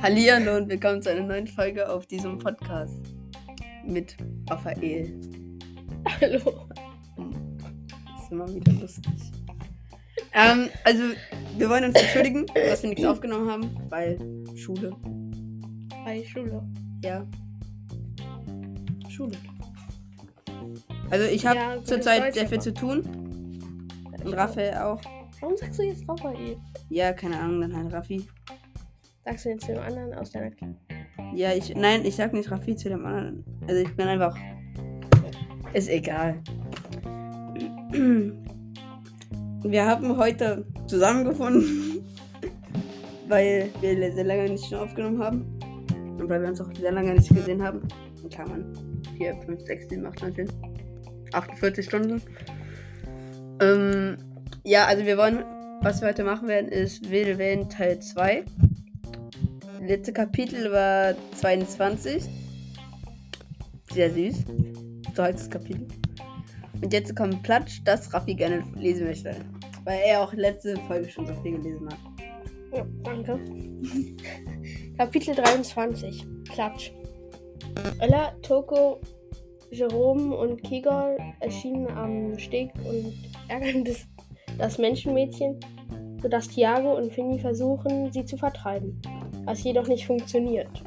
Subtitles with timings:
[0.00, 3.00] Hallihallo und willkommen zu einer neuen Folge auf diesem Podcast
[3.84, 4.16] mit
[4.48, 5.12] Raphael.
[6.20, 6.68] Hallo.
[7.16, 9.12] Das ist immer wieder lustig.
[10.34, 11.02] Ähm, also,
[11.58, 14.20] wir wollen uns entschuldigen, dass wir nichts aufgenommen haben, weil
[14.54, 14.94] Schule.
[16.04, 16.62] Bei Schule.
[17.02, 17.26] Ja.
[19.20, 19.36] Schule.
[21.10, 23.02] Also, ich habe Ja, zurzeit sehr viel zu tun.
[24.24, 25.00] Und Raphael auch.
[25.40, 26.56] Warum sagst du jetzt Raphael?
[26.88, 28.26] Ja, keine Ahnung, dann halt Raffi.
[29.24, 30.50] Sagst du jetzt dem anderen aus deiner
[31.34, 31.74] Ja, ich.
[31.74, 33.44] Nein, ich sag nicht Raffi zu dem anderen.
[33.66, 34.36] Also ich bin einfach.
[35.72, 36.42] Ist egal.
[39.62, 42.04] Wir haben heute zusammengefunden,
[43.28, 45.58] weil wir sehr lange nicht schon aufgenommen haben.
[46.18, 47.80] Und weil wir uns auch sehr lange nicht gesehen haben.
[48.22, 48.89] In Klammern.
[49.20, 50.48] 4, 5, 6, 7, 8, 9, 10.
[51.32, 52.22] 48 Stunden.
[53.60, 54.16] Ähm,
[54.64, 55.44] ja, also wir wollen,
[55.82, 58.44] was wir heute machen werden, ist Wilde Wellen Teil 2.
[59.82, 62.24] Letzte Kapitel war 22.
[63.92, 64.44] Sehr süß.
[65.14, 65.86] So heißt das Kapitel.
[66.80, 69.36] Und jetzt kommt Platsch, das Raffi gerne lesen möchte.
[69.84, 71.98] Weil er auch letzte Folge schon so viel gelesen hat.
[72.72, 73.38] Ja, danke.
[74.96, 76.24] Kapitel 23.
[76.50, 76.92] Klatsch.
[78.00, 79.00] Ella, Toko,
[79.70, 83.14] Jerome und Kigor erschienen am Steg und
[83.48, 84.06] ärgern das,
[84.58, 85.58] das Menschenmädchen,
[86.20, 89.00] sodass Tiago und Finny versuchen, sie zu vertreiben,
[89.44, 90.82] was jedoch nicht funktioniert.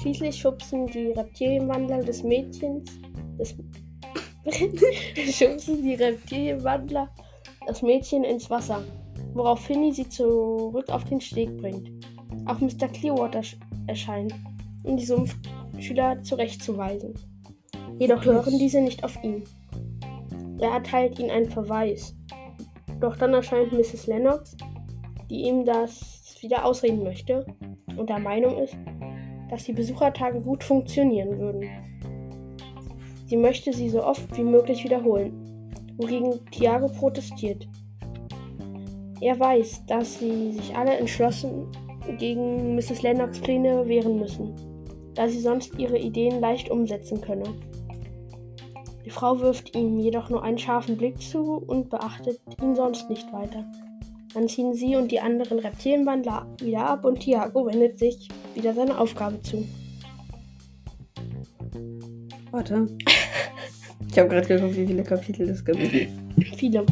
[0.00, 2.90] Schließlich schubsen die Reptilienwandler des Mädchens,
[3.38, 3.54] des
[5.36, 7.08] schubsen die Reptilienwandler
[7.66, 8.82] das Mädchen ins Wasser,
[9.34, 11.90] worauf Finny sie zurück auf den Steg bringt.
[12.46, 12.88] Auch Mr.
[12.88, 14.34] Clearwater sch- erscheint,
[14.82, 15.04] um die
[15.82, 17.14] Sumpfschüler zurechtzuweisen.
[17.98, 19.42] Jedoch hören diese nicht auf ihn.
[20.60, 22.14] Er erteilt ihnen einen Verweis.
[23.00, 24.06] Doch dann erscheint Mrs.
[24.06, 24.56] Lennox,
[25.28, 27.44] die ihm das wieder ausreden möchte
[27.96, 28.76] und der Meinung ist,
[29.50, 31.68] dass die Besuchertage gut funktionieren würden.
[33.26, 35.32] Sie möchte sie so oft wie möglich wiederholen,
[35.96, 37.66] wogegen Tiago protestiert.
[39.20, 41.66] Er weiß, dass sie sich alle entschlossen
[42.18, 43.02] gegen Mrs.
[43.02, 44.54] Lennox Pläne wehren müssen,
[45.14, 47.44] da sie sonst ihre Ideen leicht umsetzen könne.
[49.04, 53.32] Die Frau wirft ihm jedoch nur einen scharfen Blick zu und beachtet ihn sonst nicht
[53.32, 53.64] weiter.
[54.34, 59.00] Dann ziehen sie und die anderen Reptilienwandler wieder ab und Tiago wendet sich wieder seiner
[59.00, 59.64] Aufgabe zu.
[62.50, 62.86] Warte.
[64.10, 65.78] Ich habe gerade geguckt, wie viele Kapitel es gibt.
[66.56, 66.84] Viele.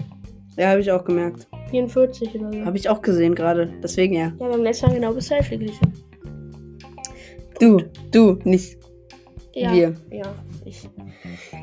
[0.56, 1.46] Ja, habe ich auch gemerkt.
[1.70, 2.64] 44 oder so.
[2.64, 3.70] Habe ich auch gesehen gerade.
[3.82, 4.32] Deswegen ja.
[4.38, 5.92] Ja, beim letzten Mal genau bis Hälfte gelesen.
[7.60, 7.78] Du,
[8.12, 8.78] du, nicht.
[9.52, 9.72] Ja.
[9.72, 9.94] Wir.
[10.10, 10.34] Ja,
[10.64, 10.88] ich.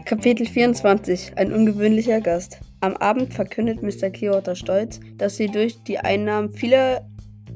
[0.06, 1.38] Kapitel 24.
[1.38, 2.60] Ein ungewöhnlicher Gast.
[2.82, 4.10] Am Abend verkündet Mr.
[4.10, 7.08] Kyoto stolz, dass sie durch die Einnahmen viele,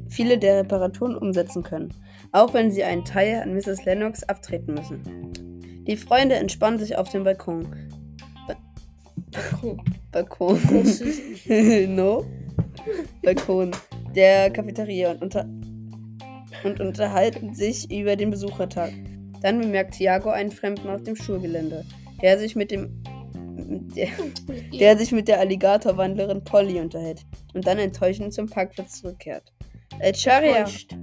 [0.09, 1.93] viele der Reparaturen umsetzen können,
[2.31, 3.85] auch wenn sie einen Teil an Mrs.
[3.85, 5.01] Lennox abtreten müssen.
[5.85, 7.67] Die Freunde entspannen sich auf dem Balkon.
[9.31, 9.81] Balkon.
[10.11, 10.57] Balkon.
[10.57, 12.25] Großes- no?
[13.23, 13.71] Balkon
[14.15, 15.45] der Cafeteria und, unter
[16.63, 18.91] und unterhalten sich über den Besuchertag.
[19.41, 21.85] Dann bemerkt Tiago einen Fremden auf dem Schulgelände,
[22.21, 23.03] der sich mit dem
[23.95, 24.09] der,
[24.79, 29.43] der sich mit der Alligatorwandlerin Polly unterhält und dann enttäuschend zum Parkplatz zurückkehrt.
[29.99, 30.95] Äh, Enttäuscht.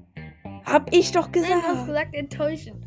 [0.64, 1.86] hab ich doch Nein, du hast gesagt.
[1.86, 2.84] gesagt enttäuschend.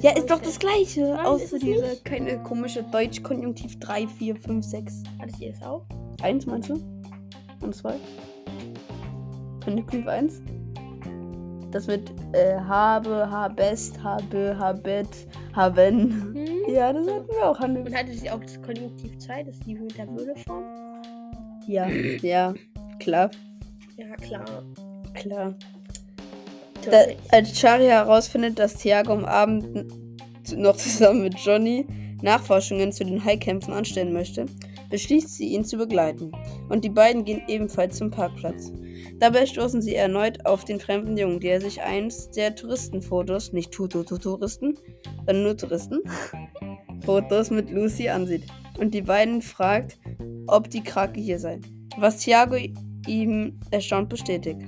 [0.00, 1.00] Ja, ist doch das gleiche.
[1.00, 2.04] Nein, außer es diese nicht.
[2.04, 5.02] keine komische Deutsch-Konjunktiv 3, 4, 5, 6.
[5.18, 5.86] Hattet ihr es auch?
[6.22, 6.74] Eins meinst du?
[7.62, 7.94] Und zwei?
[9.64, 10.42] Konjunktiv 1?
[11.76, 15.08] Das mit äh, habe, habest, habe, habet,
[15.52, 16.32] haben.
[16.34, 16.74] Hm?
[16.74, 17.58] Ja, das hatten wir auch.
[17.60, 17.98] Haben Und wir.
[17.98, 20.64] hattet ihr auch das Konjunktiv 2, das ist die mit der Würdeform?
[21.66, 21.86] Ja,
[22.22, 22.54] ja,
[22.98, 23.30] klar,
[23.98, 24.44] Ja, klar.
[25.12, 25.54] klar.
[26.90, 26.96] Da,
[27.30, 29.86] als Chari herausfindet, dass Thiago am Abend
[30.56, 31.86] noch zusammen mit Johnny
[32.22, 34.46] Nachforschungen zu den Haikämpfen anstellen möchte,
[34.88, 36.32] beschließt sie, ihn zu begleiten.
[36.70, 38.72] Und die beiden gehen ebenfalls zum Parkplatz.
[39.18, 44.78] Dabei stoßen sie erneut auf den fremden Jungen, der sich eins der Touristenfotos, nicht Tutu-Touristen,
[45.18, 46.00] sondern nur Touristen,
[47.04, 48.44] Fotos mit Lucy ansieht.
[48.78, 49.98] Und die beiden fragt,
[50.46, 51.60] ob die Krake hier sei.
[51.98, 52.56] Was Thiago
[53.06, 54.60] ihm erstaunt bestätigt.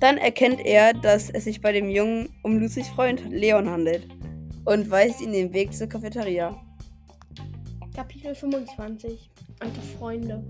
[0.00, 4.08] Dann erkennt er, dass es sich bei dem Jungen um Lucys Freund Leon handelt
[4.64, 6.56] und weist ihm den Weg zur Cafeteria.
[7.94, 9.30] Kapitel 25.
[9.58, 10.42] Alte Freunde.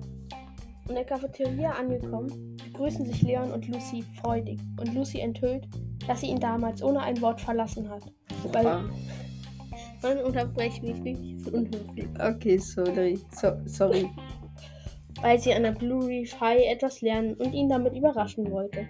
[0.89, 5.69] In der Cafeteria angekommen, begrüßen sich Leon und Lucy freudig und Lucy enthüllt,
[6.07, 8.03] dass sie ihn damals ohne ein Wort verlassen hat.
[8.53, 8.65] Weil
[10.03, 12.07] man unterbrecht mich nicht, ist unhöflich.
[12.19, 13.19] Okay, sorry.
[13.33, 14.09] So, sorry.
[15.23, 18.89] Weil sie an der Blue Reef High etwas lernen und ihn damit überraschen wollte.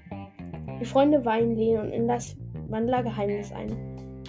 [0.80, 2.36] Die Freunde weihen Leon in das
[2.68, 3.68] Wandlergeheimnis ein,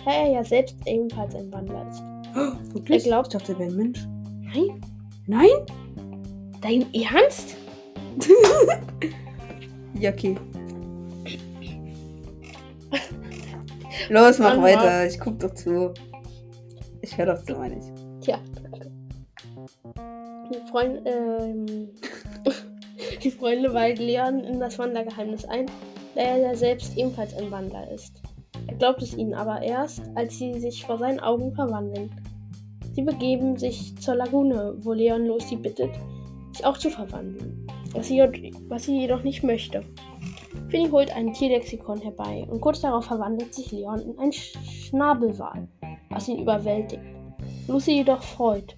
[0.04, 2.02] da er ja selbst ebenfalls ein Wandler ist.
[2.74, 3.04] Wirklich?
[3.06, 4.08] Er glaubt- ich dachte, er wäre ein Mensch.
[4.54, 4.82] Nein?
[5.28, 5.66] Nein?
[6.62, 7.58] Dein Ernst?
[10.00, 10.36] Ja, okay.
[14.10, 15.06] Los, mach Mann, weiter.
[15.06, 15.94] Ich guck doch zu.
[17.02, 18.26] Ich höre doch zu, meine ich.
[18.26, 18.40] Tja.
[20.52, 21.90] Die Freunde, ähm,
[23.24, 25.68] die Freunde weihen Leon in das Wandlergeheimnis ein,
[26.16, 28.22] da er ja selbst ebenfalls ein Wandler ist.
[28.68, 32.10] Er glaubt es ihnen aber erst, als sie sich vor seinen Augen verwandeln.
[32.94, 35.92] Sie begeben sich zur Lagune, wo Leon Lucy bittet,
[36.62, 38.20] sich auch zu verwandeln, was sie,
[38.68, 39.84] was sie jedoch nicht möchte.
[40.70, 45.68] Finny holt ein Tierlexikon herbei und kurz darauf verwandelt sich Leon in ein Sch- Schnabelwal,
[46.10, 47.02] was ihn überwältigt.
[47.68, 48.78] Lucy jedoch freut.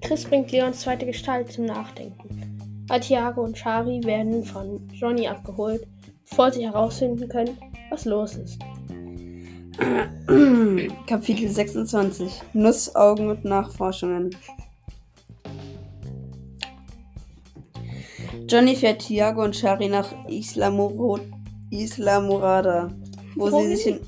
[0.00, 2.86] Chris bringt Leons zweite Gestalt zum Nachdenken.
[3.00, 5.86] Tiago und Shari werden von Johnny abgeholt,
[6.28, 7.58] bevor sie herausfinden können,
[7.90, 8.60] was los ist.
[11.06, 12.40] Kapitel 26.
[12.54, 14.30] Nussaugen und Nachforschungen.
[18.48, 21.18] Johnny fährt Tiago und Shari nach Isla, Moro
[21.70, 22.88] Isla Morada,
[23.34, 23.68] wo Wohin?
[23.70, 24.00] sie sich in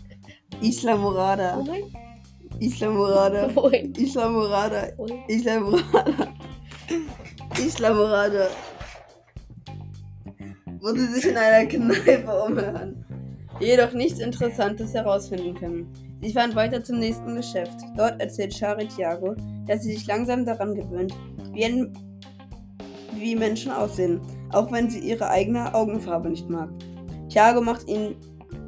[0.63, 1.85] Isla Morada, Wohin?
[2.61, 3.93] Isla Morada, Wohin?
[3.97, 5.19] Isla Morada, Wohin?
[5.27, 6.35] Isla Morada,
[7.59, 8.49] Isla Morada,
[10.81, 13.05] wo sie sich in einer Kneipe umhören,
[13.59, 15.93] jedoch nichts Interessantes herausfinden können.
[16.23, 17.77] Sie fahren weiter zum nächsten Geschäft.
[17.97, 19.35] Dort erzählt Shari Tiago,
[19.67, 21.13] dass sie sich langsam daran gewöhnt,
[21.53, 21.93] wie, ein,
[23.21, 24.21] wie Menschen aussehen,
[24.53, 26.71] auch wenn sie ihre eigene Augenfarbe nicht mag.
[27.29, 28.17] Tiago macht ihnen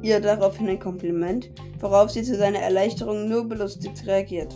[0.01, 4.53] ihr daraufhin ein Kompliment, worauf sie zu seiner Erleichterung nur belustigt reagiert.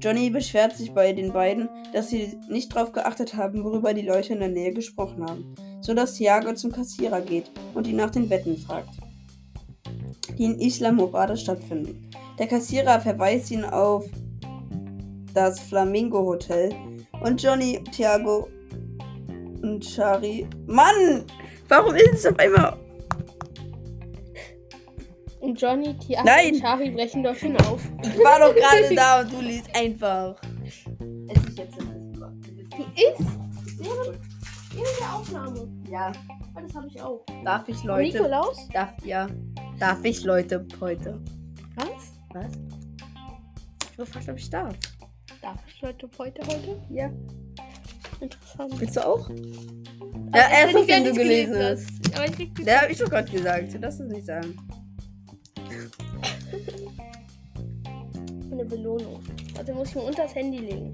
[0.00, 4.32] Johnny beschwert sich bei den beiden, dass sie nicht darauf geachtet haben, worüber die Leute
[4.32, 8.30] in der Nähe gesprochen haben, so dass Tiago zum Kassierer geht und ihn nach den
[8.30, 8.90] Wetten fragt,
[10.38, 12.10] die in Isla Morada stattfinden.
[12.38, 14.04] Der Kassierer verweist ihn auf
[15.34, 16.72] das Flamingo Hotel
[17.24, 18.48] und Johnny, Tiago
[19.62, 20.46] und Shari.
[20.66, 21.24] Mann!
[21.68, 22.76] Warum ist es auf einmal
[25.40, 25.94] Und Johnny,
[26.24, 26.54] Nein!
[26.54, 27.80] und Shari brechen dorthin auf.
[28.02, 30.40] Ich war doch gerade da und du liest einfach.
[31.28, 33.28] Es ist jetzt Ist?
[33.78, 34.18] Während,
[34.74, 35.68] während der Aufnahme.
[35.88, 36.12] Ja,
[36.54, 37.24] Ah, das habe ich auch.
[37.44, 38.16] darf ich Leute.
[38.18, 38.68] Nikolaus?
[38.72, 39.28] Darf ja.
[39.78, 41.20] Darf ich Leute heute?
[41.76, 42.12] Was?
[42.32, 42.52] Was?
[43.90, 44.74] Ich gefragt, ob ich darf.
[45.40, 46.80] Darf ich Leute heute heute?
[46.90, 47.10] Ja.
[48.20, 48.80] Interessant.
[48.80, 49.28] Willst du auch?
[50.34, 52.16] Ja, erst nachdem gar du gelesen hast.
[52.16, 53.74] Aber ich krieg Der hab ich doch gerade gesagt.
[53.74, 54.56] Du darfst es nicht sagen.
[58.58, 59.20] eine Belohnung.
[59.56, 60.92] Also muss ich mir unter das Handy legen.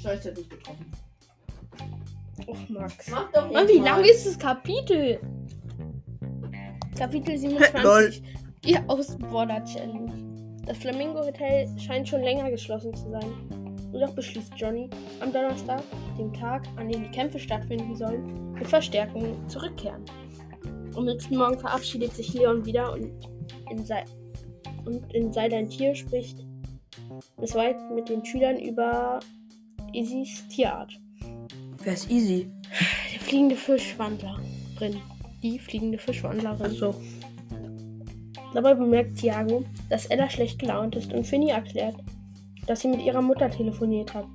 [0.00, 0.86] Scheiße, hat nicht getroffen.
[2.46, 3.10] Och, Max.
[3.10, 5.18] Mach doch Mann, wie lang ist das Kapitel?
[6.96, 8.22] Kapitel 27.
[8.64, 10.12] Die Ausborder-Challenge.
[10.64, 13.45] Das Flamingo Hotel scheint schon länger geschlossen zu sein.
[13.96, 14.90] Und doch beschließt Johnny,
[15.20, 15.82] am Donnerstag,
[16.18, 20.04] dem Tag, an dem die Kämpfe stattfinden sollen, mit Verstärkung zurückkehren.
[20.94, 23.10] Am nächsten Morgen verabschiedet sich Leon wieder und
[23.70, 24.04] in, sei
[24.84, 26.44] und in Sei dein Tier spricht
[27.40, 29.18] es weit mit den Schülern über
[29.94, 30.92] Isis Tierart.
[31.82, 32.50] Wer ist easy?
[33.14, 35.00] Der fliegende Fischwandlerin.
[35.42, 36.72] Die fliegende Fischwandlerin.
[36.72, 36.94] So.
[38.52, 41.96] Dabei bemerkt Tiago, dass Ella schlecht gelaunt ist und Finny erklärt,
[42.66, 44.26] dass sie mit ihrer Mutter telefoniert hat.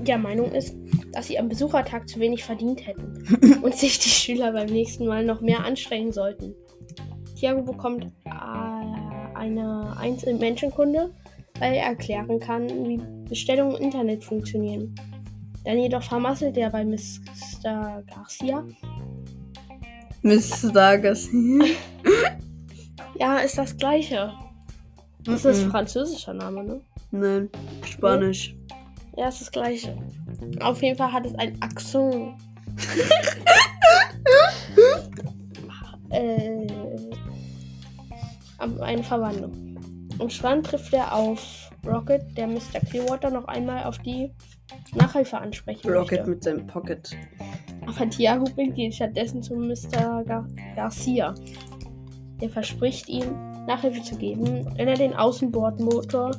[0.00, 0.74] Der Meinung ist,
[1.12, 5.24] dass sie am Besuchertag zu wenig verdient hätten und sich die Schüler beim nächsten Mal
[5.24, 6.54] noch mehr anstrengen sollten.
[7.36, 8.30] Tiago bekommt äh,
[9.34, 11.12] eine 1 in Menschenkunde,
[11.58, 14.94] weil er erklären kann, wie Bestellungen im Internet funktionieren.
[15.64, 18.02] Dann jedoch vermasselt er bei Mr.
[18.06, 18.64] Garcia.
[20.22, 20.98] Mr.
[20.98, 21.30] Garcia.
[23.18, 24.32] Ja, ist das gleiche.
[25.24, 26.80] Das ist ein französischer Name, ne?
[27.20, 27.48] Nein,
[27.84, 28.56] Spanisch.
[29.16, 29.96] Ja, ist das gleiche.
[30.60, 32.34] Auf jeden Fall hat es ein Akzent.
[36.10, 36.66] äh,
[38.58, 39.52] eine Verwandlung.
[40.18, 42.80] Am Strand trifft er auf Rocket, der Mr.
[42.88, 44.32] Clearwater noch einmal auf die
[44.94, 46.30] Nachhilfe ansprechen Rocket möchte.
[46.30, 47.16] mit seinem Pocket.
[47.86, 50.24] Aber Tiago bringt ihn stattdessen zu Mr.
[50.24, 51.34] Gar Garcia.
[52.40, 53.34] Der verspricht ihm,
[53.66, 56.32] Nachhilfe zu geben, wenn er den Außenbordmotor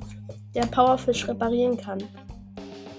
[0.58, 2.00] der Powerfish reparieren kann.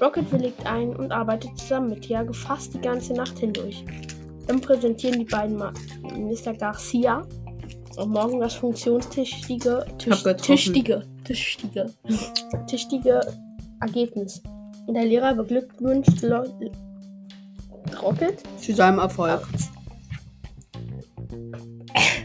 [0.00, 3.84] Rocket willigt ein und arbeitet zusammen mit Tiago fast die ganze Nacht hindurch.
[4.46, 6.54] Dann präsentieren die beiden Mr.
[6.54, 7.26] Garcia
[7.96, 11.92] Und morgen das funktionstüchtige, Tisch, tüchtige, tüchtige,
[12.70, 13.20] tüchtige
[13.80, 14.40] Ergebnis.
[14.86, 16.44] Und der Lehrer beglückwünscht Lo
[18.00, 18.42] Rocket.
[18.58, 19.46] Zu seinem Erfolg.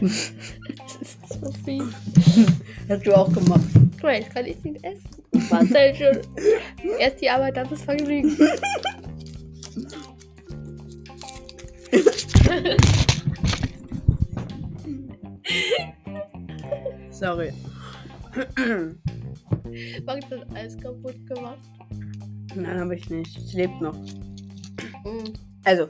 [0.00, 1.82] Das ist so viel.
[2.88, 3.64] Hast du auch gemacht.
[4.02, 5.13] Jetzt kann ich nicht essen.
[5.50, 6.18] Marcel schon.
[6.98, 8.36] Erst die Arbeit, dann das Vergnügen.
[17.10, 17.52] Sorry.
[19.70, 20.22] Ich das
[20.54, 21.58] alles kaputt gemacht.
[22.54, 23.36] Nein, habe ich nicht.
[23.36, 23.96] Es lebt noch.
[25.04, 25.32] Mhm.
[25.64, 25.88] Also.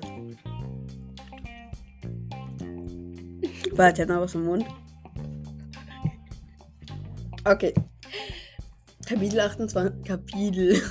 [3.72, 4.64] Warte, hat noch was im Mund.
[7.44, 7.74] Okay.
[9.06, 10.04] Kapitel 28.
[10.04, 10.80] Kapitel.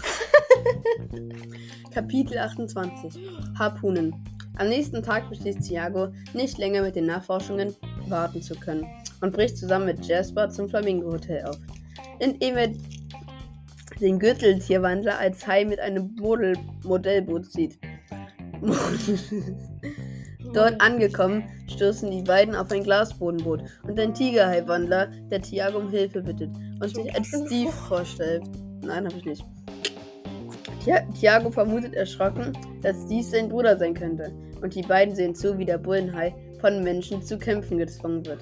[1.93, 3.19] Kapitel 28.
[3.57, 4.13] Harpunen.
[4.57, 7.75] Am nächsten Tag beschließt Thiago, nicht länger mit den Nachforschungen
[8.07, 8.85] warten zu können
[9.21, 11.57] und bricht zusammen mit Jasper zum Flamingo Hotel auf.
[12.19, 12.71] Indem er
[13.99, 17.79] den Gürteltierwandler als Hai mit einem Model Modellboot sieht.
[20.53, 26.21] Dort angekommen, stoßen die beiden auf ein Glasbodenboot und ein Tigerhai-Wandler, der Thiago um Hilfe
[26.21, 26.49] bittet
[26.81, 28.43] und sich als Steve vorstellt.
[28.81, 29.45] Nein, habe ich nicht.
[31.19, 32.51] Thiago vermutet erschrocken,
[32.81, 36.83] dass dies sein Bruder sein könnte und die beiden sehen zu, wie der Bullenhai von
[36.83, 38.41] Menschen zu kämpfen gezwungen wird.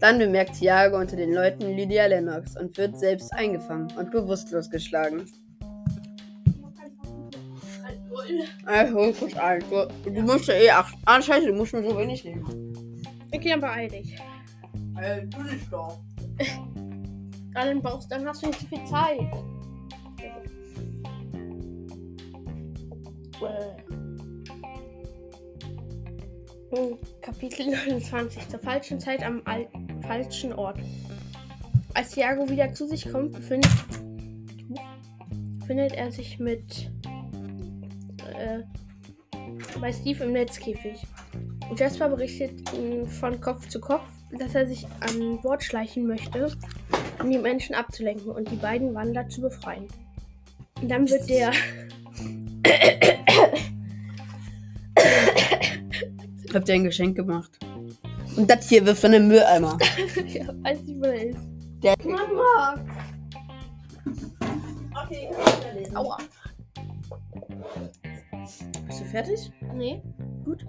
[0.00, 5.26] Dann bemerkt Thiago unter den Leuten Lydia Lennox und wird selbst eingefangen und bewusstlos geschlagen.
[8.64, 9.62] Also, kurz ein.
[9.68, 10.94] Du, du musst ja eh acht.
[11.04, 12.69] Ah, scheiße, du musst nur so wenig nehmen.
[13.32, 14.16] Okay, dann beeil dich.
[15.00, 16.00] Äh, du nicht doch.
[17.54, 19.20] Dann brauchst, dann hast du nicht so viel Zeit.
[26.72, 28.48] Hm, Kapitel 29.
[28.48, 29.68] Zur falschen Zeit am al
[30.02, 30.78] falschen Ort.
[31.94, 33.70] Als Thiago wieder zu sich kommt, befindet,
[35.58, 36.90] befindet er sich mit
[38.38, 38.60] äh,
[39.80, 41.02] bei Steve im Netzkäfig.
[41.76, 44.02] Jasper berichtet ihm von Kopf zu Kopf,
[44.38, 46.52] dass er sich an Bord schleichen möchte,
[47.22, 49.86] um die Menschen abzulenken und die beiden Wandler zu befreien.
[50.80, 51.52] Und dann wird der
[56.52, 57.50] Hab dir ein Geschenk gemacht.
[58.36, 59.78] Und das hier wirft dann in den Mülleimer.
[60.26, 61.38] ja, weiß nicht, wo er ist.
[61.82, 62.74] Der Mama!
[65.04, 65.30] Okay,
[65.94, 66.18] Aua.
[68.86, 69.52] Bist du fertig?
[69.74, 70.02] Nee,
[70.44, 70.64] Gut.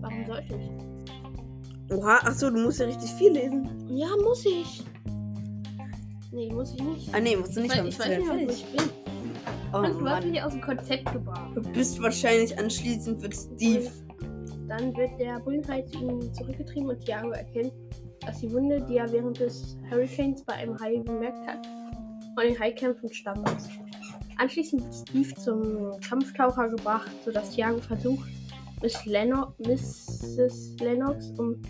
[0.00, 1.92] warum sollte ich?
[1.96, 3.68] Oha, achso, du musst ja richtig viel lesen.
[3.88, 4.84] Ja, muss ich.
[6.32, 7.14] Nee, muss ich nicht.
[7.14, 7.76] Ah, nee, musst du Ich nicht.
[7.78, 8.90] ich Bist weiß nicht, wo ich bin.
[9.72, 11.50] Oh, Und du hast mich aus dem Konzept gebracht.
[11.54, 13.90] Du bist wahrscheinlich anschließend mit Steve.
[14.68, 17.72] Dann wird der Bullenhai zu ihm zurückgetrieben und Thiago erkennt,
[18.24, 21.66] dass die Wunde, die er während des Hurricanes bei einem Hai bemerkt hat,
[22.36, 23.68] von den Haikämpfen stammen muss.
[24.40, 28.26] Anschließend wird Steve zum Kampftaucher gebracht, sodass Thiago versucht,
[28.82, 30.76] Miss Lenno Mrs.
[30.80, 31.60] Lennox um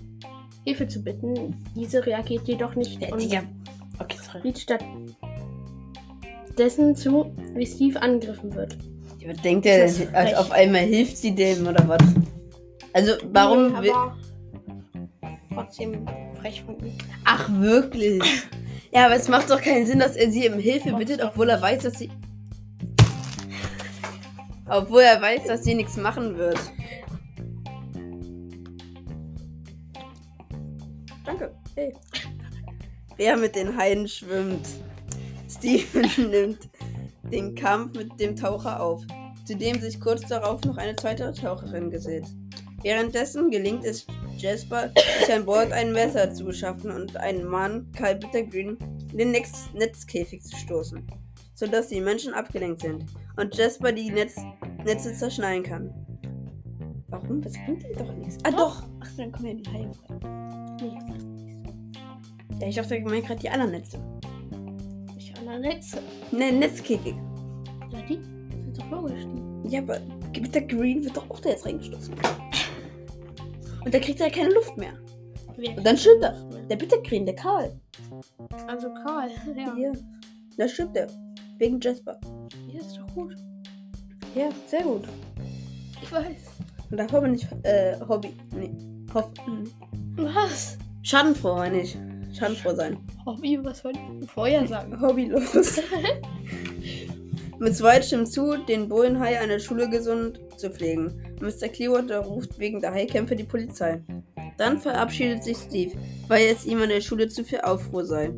[0.64, 1.56] Hilfe zu bitten.
[1.74, 3.42] Diese reagiert jedoch nicht Ja, und Digga.
[3.98, 4.40] Okay, sorry.
[4.44, 4.60] sieht
[6.50, 8.78] stattdessen zu, wie Steve angegriffen wird.
[9.26, 10.36] Was denkt er frech.
[10.36, 12.00] auf einmal hilft sie dem oder was?
[12.92, 13.90] Also, warum Nee, will.
[13.92, 14.16] aber
[15.54, 16.06] trotzdem
[16.40, 16.92] frech von ihm.
[17.24, 18.22] Ach, wirklich?
[18.92, 21.62] Ja, aber es macht doch keinen Sinn, dass er sie um Hilfe bittet, obwohl er
[21.62, 22.10] weiß, dass sie.
[24.70, 26.58] Obwohl er weiß, dass sie nichts machen wird.
[31.24, 31.52] Danke.
[31.74, 31.92] Hey.
[33.16, 34.68] Wer mit den Haien schwimmt.
[35.48, 36.68] Steven nimmt
[37.32, 39.02] den Kampf mit dem Taucher auf,
[39.44, 42.26] zu dem sich kurz darauf noch eine zweite Taucherin gesellt.
[42.82, 44.06] Währenddessen gelingt es
[44.38, 48.78] Jasper, sich an Bord ein Messer zu beschaffen und einen Mann, Karl Bittergreen,
[49.10, 51.04] in den Netz Netzkäfig zu stoßen,
[51.54, 53.04] sodass die Menschen abgelenkt sind
[53.40, 54.36] und Jasper die Netz
[54.84, 55.94] Netze zerschneiden kann.
[57.08, 57.40] Warum?
[57.40, 58.38] Das bringt ihm doch nichts.
[58.44, 58.82] Ah, doch!
[59.00, 61.30] Ach, dann kommen ja die Haie rein.
[62.60, 63.98] Ja, ich dachte, ich meine gerade die anderen Netze.
[65.18, 66.02] Ich an der Netze.
[66.30, 67.14] Ne, Netzkäfig.
[67.90, 69.24] Ja, die sind doch logisch.
[69.24, 69.74] Die.
[69.74, 69.98] Ja, aber
[70.32, 72.14] Bittergreen wird doch auch da jetzt reingestoßen.
[73.84, 74.92] Und da kriegt er keine Luft mehr.
[75.56, 76.34] Und dann stimmt er.
[76.68, 77.78] Der Bittergreen, der Karl.
[78.68, 79.76] Also Karl, ja.
[79.76, 79.92] Ja.
[80.56, 81.08] Da stimmt er.
[81.58, 82.18] Wegen Jasper.
[82.68, 83.34] Ja, ist gut.
[84.34, 85.04] Ja, sehr gut.
[86.02, 86.36] Ich weiß.
[86.90, 88.34] Und davor bin ich äh, Hobby.
[88.54, 88.70] Nee.
[89.14, 89.30] Hoff.
[89.44, 89.70] hm.
[90.16, 90.78] Was?
[91.02, 91.96] Schadenfroh, meine ich.
[92.36, 92.98] Schadenfroh sein.
[93.26, 95.00] Hobby, was wollte ich vorher sagen?
[95.00, 95.80] Hobbylos.
[97.58, 101.12] Mit zwei stimmt zu, den Bullenhai an der Schule gesund zu pflegen.
[101.40, 101.68] Mr.
[101.68, 104.02] Clearwater ruft wegen der Haikämpfe die Polizei.
[104.56, 105.92] Dann verabschiedet sich Steve,
[106.28, 108.30] weil es ihm an der Schule zu viel Aufruhr sei.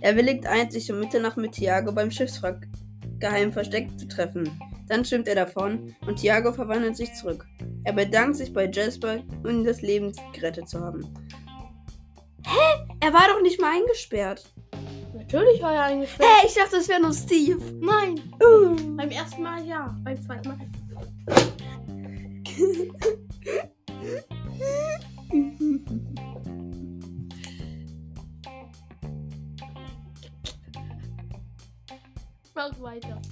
[0.00, 2.68] Er willigt ein, sich um Mitternacht mit Tiago beim Schiffswrack
[3.20, 4.50] geheim versteckt zu treffen.
[4.88, 7.46] Dann schwimmt er davon und Tiago verwandelt sich zurück.
[7.84, 11.02] Er bedankt sich bei Jasper, um ihm das Leben gerettet zu haben.
[12.44, 12.86] Hä?
[13.00, 14.44] Er war doch nicht mal eingesperrt.
[15.14, 16.28] Natürlich war er eingesperrt.
[16.40, 16.46] Hä?
[16.46, 17.58] Ich dachte, es wäre nur Steve.
[17.80, 18.20] Nein.
[18.42, 18.74] Uh.
[18.96, 19.94] Beim ersten Mal ja.
[20.02, 20.58] Beim zweiten Mal.
[32.58, 33.22] Mach weiter.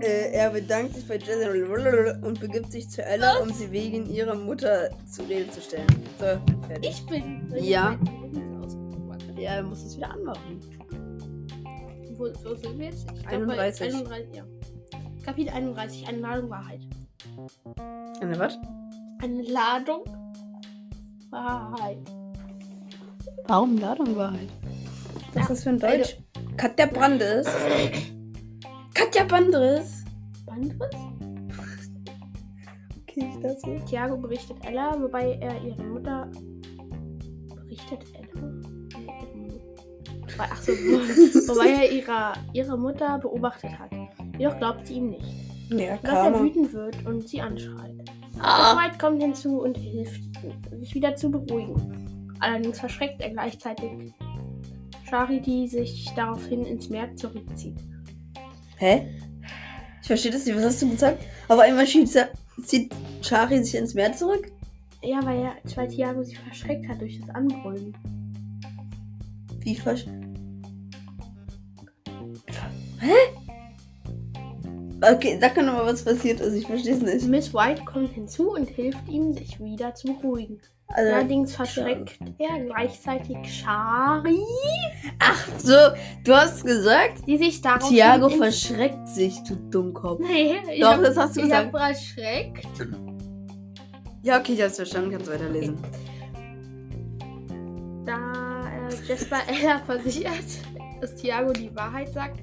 [0.00, 4.34] Äh, er bedankt sich bei Jasper und begibt sich zu Ella, um sie wegen ihrer
[4.34, 5.86] Mutter zur Rede zu stellen.
[6.18, 6.26] So,
[6.66, 6.90] fertig.
[6.90, 7.54] Ich bin.
[7.56, 7.96] Ja.
[9.36, 10.60] Ja, er muss es wieder anmachen.
[12.16, 13.06] Wo, wo sind wir jetzt?
[13.14, 13.94] Ich glaub, bei 31.
[13.94, 14.44] 31 ja.
[15.24, 16.08] Kapitel 31.
[16.08, 16.80] Eine Ladung Wahrheit.
[18.20, 18.58] Eine was?
[19.20, 20.04] Eine Ladung
[21.32, 21.98] Wahrheit.
[23.46, 24.48] Warum Ladung Wahrheit?
[25.34, 25.98] Was ist das für ein beide.
[26.04, 26.16] Deutsch?
[26.56, 27.48] Katja Brandes.
[28.94, 30.04] Katja Brandes.
[30.46, 30.78] Bandriss?
[33.08, 33.78] Okay, ich das so.
[33.86, 36.30] Tiago berichtet Ella, wobei er ihre Mutter.
[37.56, 38.42] Berichtet Ella?
[40.32, 40.72] Wobei- Ach so,
[41.48, 43.90] wobei er ihrer, ihre Mutter beobachtet hat.
[44.38, 45.24] Jedoch glaubt sie ihm nicht.
[45.70, 47.94] Ja, Dass er wütend wird und sie anschreit.
[48.38, 48.74] Ah.
[48.74, 50.22] Dwight kommt hinzu und hilft,
[50.80, 52.34] sich wieder zu beruhigen.
[52.40, 54.12] Allerdings verschreckt er gleichzeitig
[55.08, 57.78] Shari, die sich daraufhin ins Meer zurückzieht.
[58.78, 59.06] Hä?
[60.00, 60.56] Ich verstehe das nicht.
[60.56, 61.22] Was hast du gesagt?
[61.48, 62.08] Aber einmal schiebt,
[62.64, 64.50] zieht Chari sich ins Meer zurück?
[65.02, 67.96] Ja, weil er weil Tiago sie verschreckt hat durch das Anbrüllen.
[69.60, 70.06] Wie versch...
[73.00, 73.12] Hä?
[75.02, 76.54] Okay, sag mir nochmal, was passiert ist.
[76.54, 77.26] Ich verstehe es nicht.
[77.26, 80.60] Miss White kommt hinzu und hilft ihm, sich wieder zu beruhigen.
[80.94, 84.44] Also, Allerdings verschreckt er gleichzeitig Shari,
[85.18, 85.74] ach so,
[86.22, 90.20] du hast gesagt, die sich darauf Tiago verschreckt sich, du Dummkopf.
[90.20, 91.72] Nee, ich Doch, hab, das hast du ich gesagt.
[91.72, 92.66] hab verschreckt.
[94.22, 95.12] Ja, okay, ich hab's verstanden.
[95.12, 95.78] Kannst weiterlesen.
[98.04, 100.44] Da äh, Jasper Ella versichert,
[101.00, 102.40] dass Tiago die Wahrheit sagt,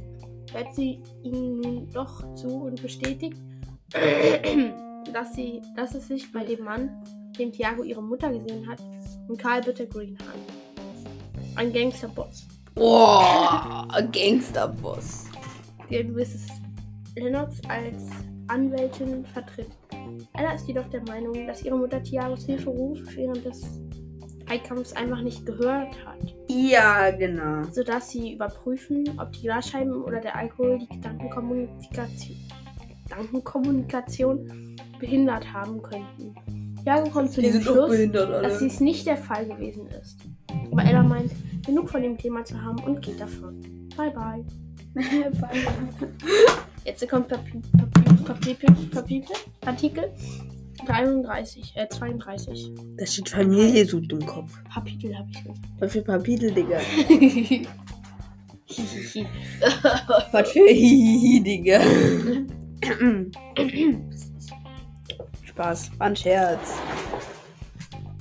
[0.53, 3.37] hört sie ihm nun doch zu und bestätigt,
[5.13, 6.89] dass, sie, dass es sich bei dem Mann,
[7.37, 8.79] dem Tiago ihre Mutter gesehen hat,
[9.27, 10.53] um Karl Bitter Green handelt.
[11.55, 15.25] Ein Gangsterboss, Boah, Gangsterboss.
[15.89, 16.47] den Mrs.
[17.15, 18.05] Lennox als
[18.47, 19.69] Anwältin vertritt.
[20.37, 23.61] Ella ist jedoch der Meinung, dass ihre Mutter Tiagos Hilferuf während des
[24.49, 26.35] Heikampfs einfach nicht gehört hat.
[26.49, 27.63] Ja, genau.
[27.71, 32.37] sodass sie überprüfen, ob die Glasscheiben oder der Alkohol die Gedankenkommunikation,
[33.07, 36.35] Gedankenkommunikation behindert haben könnten.
[36.85, 40.17] Jago kommt zu Die dem Schluss, dass dies nicht der Fall gewesen ist.
[40.71, 41.31] Aber Ella meint,
[41.65, 43.61] genug von dem Thema zu haben und geht davon.
[43.95, 44.43] Bye bye.
[46.85, 49.23] Jetzt kommt Papi- Papi- Papi- Papi-
[49.65, 50.11] Artikel
[50.85, 52.71] 33, äh 32.
[52.97, 54.57] Da steht Familie, du Dummkopf.
[54.73, 55.59] Kapitel habe ich gesagt.
[55.79, 56.79] Was für Kapitel, Digga.
[60.31, 61.79] Was für Hihihi, Digga.
[65.45, 66.73] Spaß, war ein Scherz.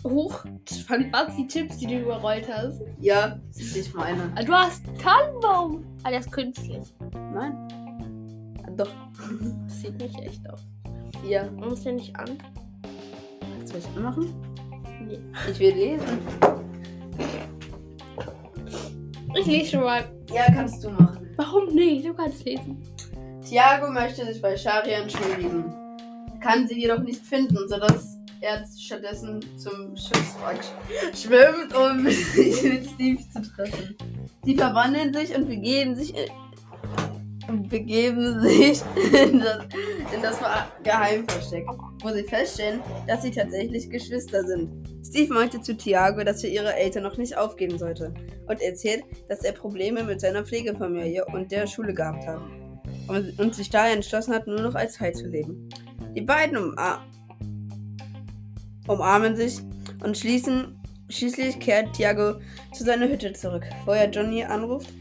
[0.05, 0.45] Huch,
[0.89, 2.81] wann waren die Chips, die du überrollt hast?
[3.01, 4.33] Ja, das ist nicht meine.
[4.37, 5.85] Ah, Du hast Tannenbaum.
[6.03, 6.95] Ah, der ist künstlich.
[7.35, 7.53] Nein?
[8.67, 8.91] Ah, Doch.
[9.67, 10.67] Das sieht nicht echt aus.
[11.27, 11.45] Ja.
[11.45, 12.39] Man muss ja nicht an.
[13.61, 14.35] Was soll ich anmachen?
[15.07, 15.19] Nee.
[15.51, 16.19] Ich will lesen.
[19.37, 20.05] Ich lese schon mal.
[20.33, 21.29] Ja, kannst du machen.
[21.37, 22.07] Warum nicht?
[22.07, 22.83] Du kannst lesen.
[23.47, 25.73] Tiago möchte sich bei Sharia entschuldigen.
[26.41, 30.61] Kann sie jedoch nicht finden, sodass er stattdessen zum Schiffswrack
[31.15, 33.97] schwimmt, um sich mit Steve zu treffen.
[34.45, 36.15] Sie verwandeln sich und begeben sich
[37.49, 38.83] begeben sich
[39.23, 39.65] in das,
[40.15, 40.39] in das
[40.83, 41.67] Geheimversteck,
[42.03, 44.71] wo sie feststellen, dass sie tatsächlich Geschwister sind.
[45.07, 48.13] Steve meinte zu Tiago, dass er ihre Eltern noch nicht aufgeben sollte
[48.47, 52.41] und erzählt, dass er Probleme mit seiner Pflegefamilie und der Schule gehabt hat
[53.09, 55.69] und, und sich daher entschlossen hat, nur noch als Teil zu leben.
[56.15, 57.07] Die beiden umar
[58.87, 59.61] umarmen sich
[60.05, 62.41] und schließen, schließlich kehrt Tiago
[62.73, 64.93] zu seiner Hütte zurück, wo er Johnny anruft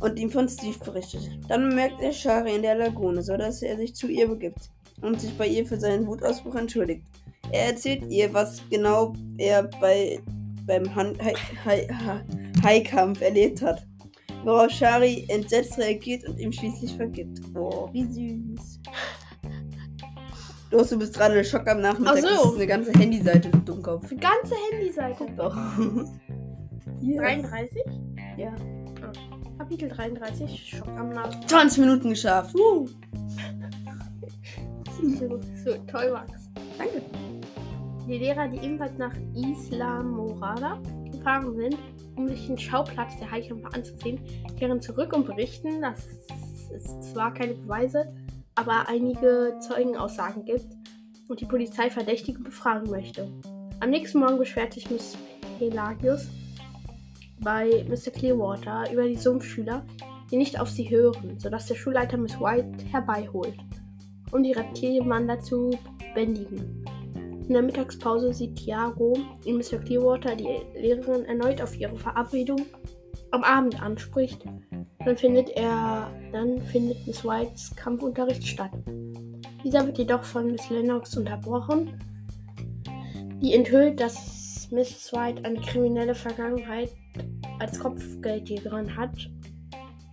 [0.00, 1.28] und ihm von Steve berichtet.
[1.48, 4.70] Dann bemerkt er Shari in der Lagune, sodass er sich zu ihr begibt
[5.02, 7.02] und sich bei ihr für seinen Wutausbruch entschuldigt.
[7.52, 10.20] Er erzählt ihr, was genau er bei,
[10.66, 10.84] beim
[12.62, 13.86] Haikampf erlebt hat.
[14.44, 17.40] Worauf Shari entsetzt reagiert und ihm schließlich vergibt.
[17.54, 18.80] Oh, wie süß.
[20.70, 22.16] Los, du bist gerade Schock am Nachmittag.
[22.16, 22.28] Ach so.
[22.28, 24.08] Das ist eine ganze Handyseite, du Dummkopf.
[24.08, 25.16] Die ganze Handyseite.
[25.18, 25.56] Guck doch.
[27.00, 27.20] Hier.
[27.20, 27.82] 33?
[28.36, 28.54] Ja.
[29.66, 30.64] Kapitel 33.
[30.64, 31.48] Schock am Nachmittag.
[31.48, 32.54] 20 Minuten geschafft.
[32.54, 32.88] Uh.
[35.18, 36.48] So, so toll, Max.
[36.78, 37.02] Danke.
[38.08, 41.76] Die Lehrer, die ebenfalls nach Islamorada gefahren sind,
[42.16, 44.20] um sich den Schauplatz der Haikämpfer anzusehen,
[44.58, 46.06] kehren zurück und berichten, dass
[46.72, 48.12] es zwar keine Beweise,
[48.54, 50.66] aber einige Zeugenaussagen gibt
[51.28, 53.30] und die Polizei Verdächtige befragen möchte.
[53.80, 55.16] Am nächsten Morgen beschwert sich Miss
[55.58, 56.26] Pelagius
[57.40, 58.10] bei Mr.
[58.10, 59.84] Clearwater über die Sumpfschüler,
[60.30, 63.56] die nicht auf sie hören, sodass der Schulleiter Miss White herbeiholt,
[64.32, 65.70] um die Reptilienwander zu
[66.14, 66.84] bändigen.
[67.48, 69.78] In der Mittagspause sieht Tiago in Mr.
[69.78, 72.60] Clearwater die Lehrerin erneut auf ihre Verabredung
[73.30, 74.44] am Abend anspricht.
[75.04, 78.72] Dann findet er, dann findet Miss Whites Kampfunterricht statt.
[79.62, 82.00] Dieser wird jedoch von Miss Lennox unterbrochen,
[83.40, 86.90] die enthüllt, dass Miss White eine kriminelle Vergangenheit
[87.58, 89.30] als Kopfgeldjägerin hat.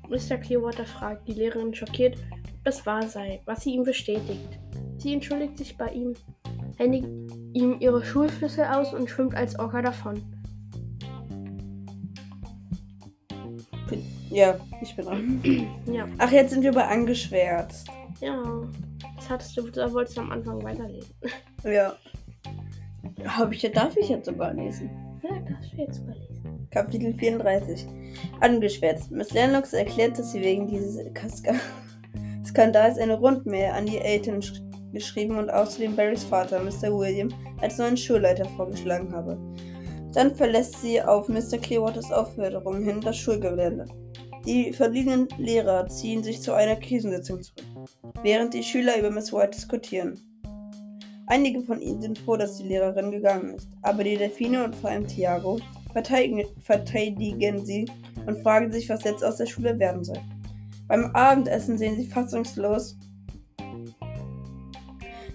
[0.09, 0.37] Mr.
[0.37, 4.59] Clearwater fragt die Lehrerin schockiert, ob das wahr sei, was sie ihm bestätigt.
[4.97, 6.13] Sie entschuldigt sich bei ihm,
[6.77, 7.07] händigt
[7.53, 10.21] ihm ihre Schulschlüssel aus und schwimmt als Orca davon.
[14.29, 15.41] Ja, ich bin dran.
[15.85, 17.87] Ja, Ach, jetzt sind wir bei angeschwärzt.
[18.19, 18.41] ja.
[19.15, 21.13] Das hattest du, da wolltest du am Anfang weiterlesen.
[21.63, 21.93] Ja.
[23.25, 24.89] Hab ich, darf ich jetzt sogar lesen?
[25.23, 26.42] Ja, das will jetzt überlesen.
[26.73, 27.85] Kapitel 34.
[28.39, 29.11] Angeschwärzt.
[29.11, 31.53] Miss Lennox erklärt, dass sie wegen dieses Kaska
[32.45, 34.59] Skandals eine Rundmail an die Eltern sch
[34.91, 36.95] geschrieben und außerdem Barrys Vater, Mr.
[36.95, 37.29] William,
[37.61, 39.37] als neuen Schulleiter vorgeschlagen habe.
[40.13, 41.57] Dann verlässt sie auf Mr.
[41.59, 43.85] Clearwaters Aufforderung hin das Schulgelände.
[44.45, 47.67] Die verbliebenen Lehrer ziehen sich zu einer Krisensitzung zurück,
[48.21, 50.19] während die Schüler über Miss White diskutieren.
[51.27, 54.89] Einige von ihnen sind froh, dass die Lehrerin gegangen ist, aber die Delfine und vor
[54.91, 55.59] allem Tiago
[55.93, 57.85] verteidigen, verteidigen sie
[58.25, 60.19] und fragen sich, was jetzt aus der Schule werden soll.
[60.87, 62.97] Beim Abendessen sehen sie fassungslos,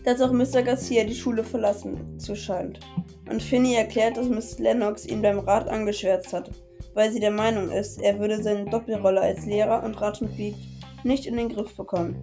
[0.04, 0.62] dass auch Mr.
[0.62, 2.80] Garcia die Schule verlassen zu scheint.
[3.30, 6.50] Und Finny erklärt, dass Miss Lennox ihn beim Rat angeschwärzt hat,
[6.94, 10.54] weil sie der Meinung ist, er würde seine Doppelrolle als Lehrer und Ratmitglied
[11.04, 12.22] nicht in den Griff bekommen.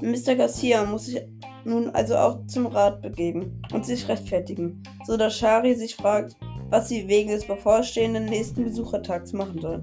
[0.00, 0.36] Mr.
[0.36, 1.20] Garcia muss sich
[1.64, 6.36] nun also auch zum Rat begeben und sich rechtfertigen, so dass Shari sich fragt,
[6.70, 9.82] was sie wegen des bevorstehenden nächsten Besuchertags machen soll.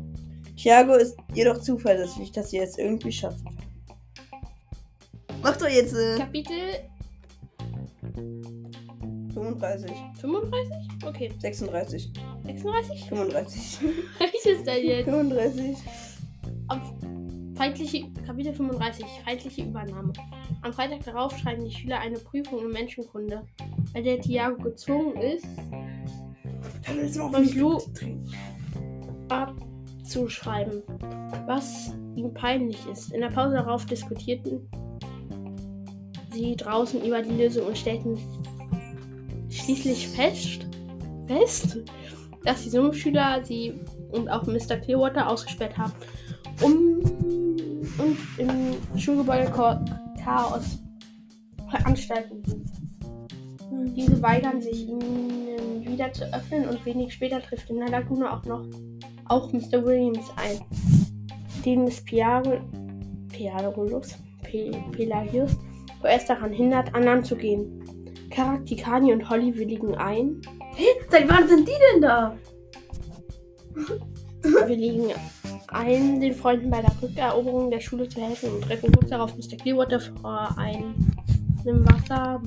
[0.57, 3.57] Thiago ist jedoch zuversichtlich, dass sie es irgendwie schaffen.
[5.41, 6.55] Mach doch jetzt äh, Kapitel
[9.33, 9.91] 35,
[10.21, 10.75] 35?
[11.05, 11.31] Okay.
[11.39, 13.05] 36, 36?
[13.09, 13.79] 35,
[14.19, 15.05] Welches denn jetzt?
[15.05, 15.77] 35.
[17.55, 20.13] Feindliche, Kapitel 35, feindliche Übernahme.
[20.63, 23.45] Am Freitag darauf schreiben die Schüler eine Prüfung in Menschenkunde,
[23.93, 25.45] bei der Tiago gezwungen ist,
[26.95, 28.31] Dann ist auch Und nicht trinken.
[29.29, 30.83] abzuschreiben,
[31.47, 33.11] was ihm peinlich ist.
[33.11, 34.61] In der Pause darauf diskutierten
[36.31, 38.17] sie draußen über die Lösung und stellten
[39.49, 40.67] schließlich fest,
[41.27, 41.77] fest
[42.43, 43.73] dass die Sumpfschüler sie
[44.11, 44.75] und auch Mr.
[44.77, 45.93] Clearwater ausgesperrt haben,
[46.61, 46.99] um
[47.99, 49.83] und im Schulgebäude Cha-
[50.23, 50.79] Chaos
[51.69, 52.41] veranstalten.
[53.95, 55.42] Diese weigern sich, ihnen
[55.93, 58.65] wieder zu öffnen und wenig später trifft in der Lagune auch noch
[59.25, 59.83] auch Mr.
[59.85, 60.59] Williams ein,
[61.63, 62.41] den Miss Pe,
[64.91, 65.57] Pelagius
[66.01, 67.79] vorerst daran hindert, an Land zu gehen.
[68.29, 70.41] Karak, Tikani und Holly willigen ein,
[71.09, 72.35] Seit wann sind die denn da?
[74.67, 75.11] willigen
[75.67, 79.57] ein, den Freunden bei der Rückeroberung der Schule zu helfen und treffen kurz darauf Mr.
[79.57, 80.95] Clearwater vor einem
[81.63, 82.41] Wasser.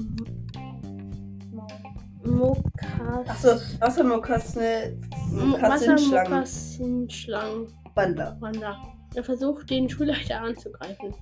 [2.27, 3.29] Mokas.
[3.29, 4.99] Achso, Wassermokassine.
[5.31, 6.33] Mokassinschlangen.
[6.33, 7.67] Wassermokassinschlangen.
[7.95, 8.37] Wandler.
[8.41, 8.77] Wanda.
[9.15, 11.15] Er versucht, den Schulleiter anzugreifen.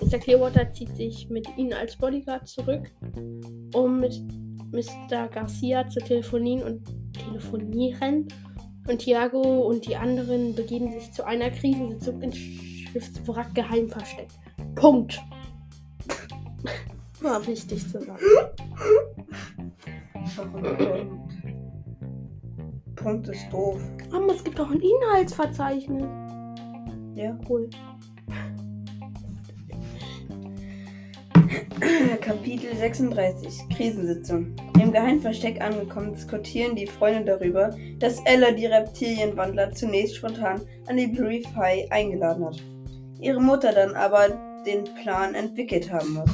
[0.00, 0.18] Mr.
[0.18, 2.90] Clearwater zieht sich mit ihnen als Bodyguard zurück,
[3.74, 4.20] um mit
[4.70, 5.28] Mr.
[5.28, 8.28] Garcia zu telefonieren und telefonieren.
[8.86, 14.32] Und Thiago und die anderen begeben sich zu einer Krisensitzung ins Schiffswrack geheim versteckt.
[14.74, 15.20] Punkt.
[17.20, 18.18] War wichtig zu sagen.
[22.96, 23.80] Punkt ist doof.
[24.12, 26.04] Aber es gibt auch ein Inhaltsverzeichnis.
[27.14, 27.38] Ja.
[27.48, 27.68] Cool.
[32.20, 34.54] Kapitel 36 Krisensitzung.
[34.80, 41.06] Im Geheimversteck angekommen, diskutieren die Freunde darüber, dass Ella die Reptilienwandler zunächst spontan an die
[41.06, 42.62] Brief High eingeladen hat.
[43.20, 44.28] Ihre Mutter dann aber
[44.66, 46.30] den Plan entwickelt haben muss,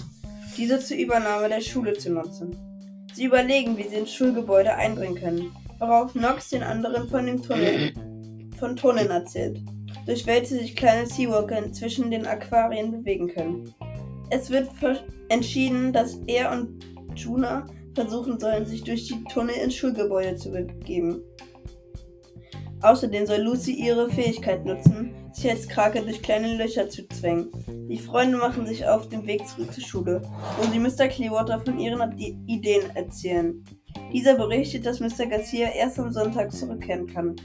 [0.57, 2.74] diese zur Übernahme der Schule zu nutzen.
[3.15, 7.93] Sie überlegen, wie sie ins Schulgebäude eindringen können, worauf Nox den anderen von dem Tunnel
[8.59, 9.61] von Tunneln erzählt,
[10.07, 13.73] durch welche sich kleine Seawalker zwischen den Aquarien bewegen können.
[14.31, 14.69] Es wird
[15.29, 21.23] entschieden, dass er und Juna versuchen sollen, sich durch die Tunnel ins Schulgebäude zu begeben.
[22.85, 27.49] Außerdem soll Lucy ihre Fähigkeit nutzen, sich als Krake durch kleine Löcher zu zwängen.
[27.89, 30.23] Die Freunde machen sich auf den Weg zurück zur Schule,
[30.59, 31.09] wo sie Mr.
[31.09, 33.65] Clearwater von ihren Ideen erzählen.
[34.13, 35.25] Dieser berichtet, dass Mr.
[35.31, 37.37] Garcia erst am Sonntag zurückkehren kann,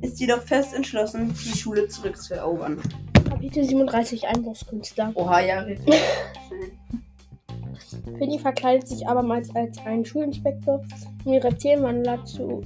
[0.00, 2.80] ist jedoch fest entschlossen, die Schule zurückzuerobern.
[3.28, 5.10] Kapitel 37 Einbruchskünstler.
[5.16, 5.94] Oha, ja, richtig.
[8.16, 10.84] Finny verkleidet sich abermals als ein Schulinspektor,
[11.24, 12.62] um die Reptilienwandler zu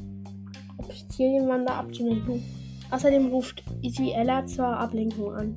[1.02, 2.42] Reptilienwandler abzulenken.
[2.90, 5.56] Außerdem ruft Izzy Ella zur Ablenkung an.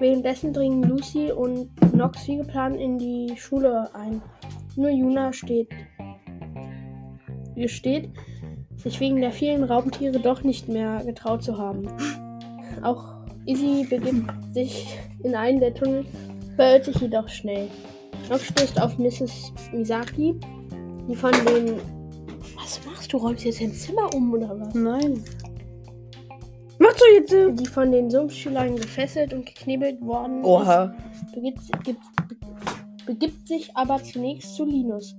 [0.00, 4.22] Währenddessen dringen Lucy und Nox wie geplant in die Schule ein.
[4.76, 5.68] Nur Juna steht,
[7.56, 8.10] gesteht,
[8.76, 11.88] sich wegen der vielen Raubtiere doch nicht mehr getraut zu haben.
[12.82, 16.04] Auch Izzy begibt sich in einen der Tunnel,
[16.54, 17.68] verirrt sich jedoch schnell.
[18.30, 19.52] Nox stößt auf Mrs.
[19.72, 20.38] Misaki,
[21.08, 21.97] die von den.
[22.68, 23.16] Was machst du?
[23.16, 24.74] Räumst jetzt dein Zimmer um oder was?
[24.74, 25.24] Nein.
[26.78, 27.60] Machst du jetzt?
[27.60, 30.94] Die von den Sumpfschülern gefesselt und geknebelt worden Oha.
[31.10, 32.00] ist, begibt, begibt,
[33.06, 35.16] begibt sich aber zunächst zu Linus.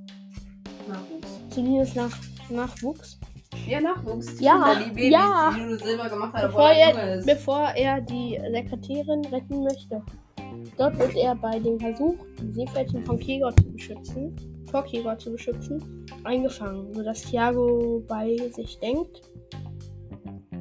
[0.88, 1.40] Nachwuchs.
[1.50, 2.16] Zu Linus nach,
[2.52, 3.20] Nachwuchs.
[3.68, 4.40] Ja, Nachwuchs.
[4.40, 5.52] Ja, Die Babys, ja.
[5.56, 10.04] die Lulu Silber gemacht hat, Bevor er er, bevor er die Sekretärin retten möchte.
[10.78, 14.36] Dort wird er bei dem Versuch, die Seepferdchen von Kegor zu beschützen,
[14.70, 19.22] vor Kegor zu beschützen, eingefangen, sodass Thiago bei sich denkt,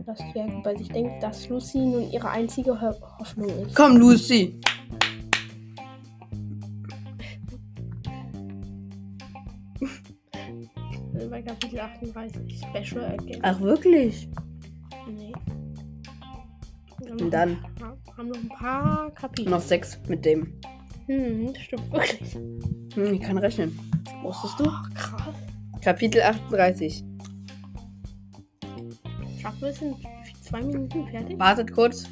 [0.07, 3.75] dass Thiago bei sich denkt, dass Lucy nun ihre einzige Ho Hoffnung ist.
[3.75, 4.59] Komm, Lucy.
[11.31, 13.41] Bei Kapitel 38 Special Agent.
[13.43, 14.29] Ach, wirklich?
[15.09, 15.33] Nee.
[17.21, 17.59] Und dann
[18.17, 19.51] haben noch ein paar Kapitel.
[19.51, 20.59] noch sechs mit dem.
[21.09, 22.35] Hm, das stimmt wirklich.
[22.35, 23.79] Hm, ich kann rechnen.
[24.23, 24.65] Wusstest du?
[24.65, 25.35] Oh, krass.
[25.81, 27.03] Kapitel 38.
[29.41, 29.95] Schaffen wir es in
[30.43, 31.39] zwei Minuten fertig?
[31.39, 32.05] Wartet kurz.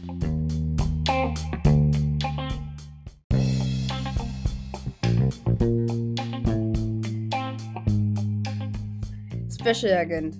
[9.50, 10.38] Special Agent.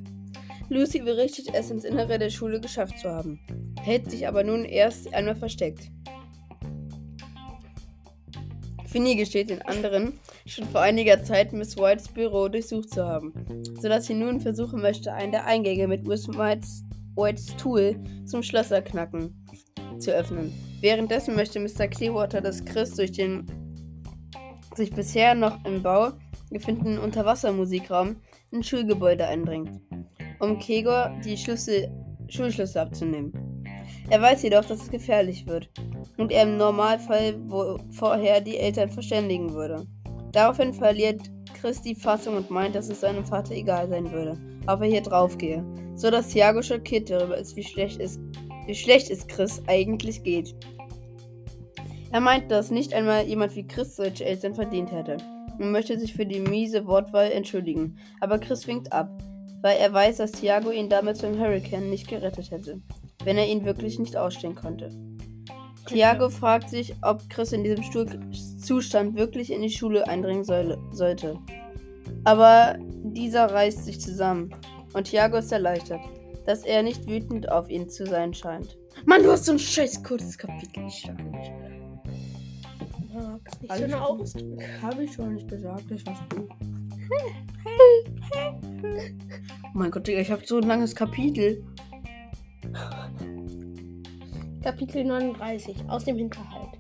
[0.71, 3.39] Lucy berichtet, es ins Innere der Schule geschafft zu haben,
[3.83, 5.91] hält sich aber nun erst einmal versteckt.
[8.97, 13.35] Finny gesteht den anderen, schon vor einiger Zeit Miss Whites Büro durchsucht zu haben,
[13.79, 16.83] sodass sie nun versuchen möchte, einen der Eingänge mit Miss Whites,
[17.15, 19.45] Whites Tool zum Schlösserknacken
[19.99, 20.51] zu öffnen.
[20.81, 21.89] Währenddessen möchte Mr.
[21.89, 23.45] Clearwater, dass Chris durch den
[24.75, 26.13] sich bisher noch im Bau
[26.51, 28.17] befindenden Unterwassermusikraum
[28.51, 29.79] ins Schulgebäude eindringt,
[30.39, 31.91] um Kegor die Schlüssel,
[32.29, 33.46] Schulschlüssel abzunehmen.
[34.09, 35.69] Er weiß jedoch, dass es gefährlich wird
[36.17, 37.35] und er im Normalfall
[37.91, 39.87] vorher die Eltern verständigen würde.
[40.33, 41.23] Daraufhin verliert
[41.55, 44.39] Chris die Fassung und meint, dass es seinem Vater egal sein würde,
[44.69, 45.65] ob er hier draufgehe,
[45.97, 48.21] so dass Thiago schockiert darüber ist, wie schlecht es,
[48.67, 50.55] wie schlecht es Chris eigentlich geht.
[52.13, 55.17] Er meint, dass nicht einmal jemand wie Chris solche Eltern verdient hätte
[55.59, 59.11] und möchte sich für die miese Wortwahl entschuldigen, aber Chris winkt ab,
[59.63, 62.81] weil er weiß, dass Thiago ihn damit zum Hurricane nicht gerettet hätte,
[63.27, 64.89] wenn er ihn wirklich nicht ausstehen konnte.
[65.87, 68.07] Thiago fragt sich, ob Chris in diesem Stu
[68.61, 71.39] Zustand wirklich in die Schule eindringen soll sollte.
[72.25, 74.55] Aber dieser reißt sich zusammen
[74.95, 76.01] und Thiago ist erleichtert,
[76.47, 78.79] dass er nicht wütend auf ihn zu sein scheint.
[79.05, 80.87] Mann, du hast so ein scheiß kurzes Kapitel.
[80.87, 81.53] Ich sag nicht.
[83.13, 84.07] Ja, nicht Alles so eine.
[84.07, 84.63] Ausdruck.
[84.83, 86.49] Habe ich schon nicht gesagt, das warst du.
[89.65, 91.65] Oh mein Gott, Digga, ich habe so ein langes Kapitel.
[94.63, 96.71] Kapitel 39 aus dem Hinterhalt.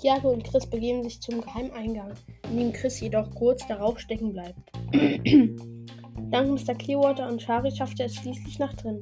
[0.00, 2.12] Thiago und Chris begeben sich zum Geheimeingang,
[2.50, 4.58] in dem Chris jedoch kurz darauf stecken bleibt.
[6.30, 6.74] Dank Mr.
[6.74, 9.00] Clearwater und Shari schafft er es schließlich nach drin.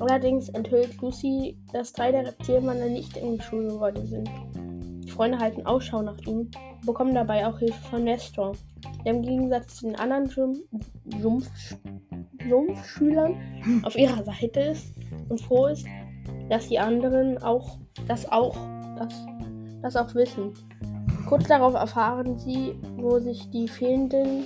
[0.00, 4.28] Allerdings enthüllt Lucy, dass drei der Reptilienwandler nicht im Schulgebäude sind.
[5.04, 8.52] Die Freunde halten Ausschau nach ihnen und bekommen dabei auch Hilfe von Nestor,
[9.04, 10.60] der im Gegensatz zu den anderen Sumpf
[11.20, 11.76] Sumpf
[12.48, 14.92] Sumpfschülern auf ihrer Seite ist
[15.32, 15.86] und froh ist,
[16.48, 18.56] dass die anderen auch das auch
[18.96, 19.12] das,
[19.82, 20.52] das auch wissen.
[21.28, 24.44] Kurz darauf erfahren sie, wo sich die fehlenden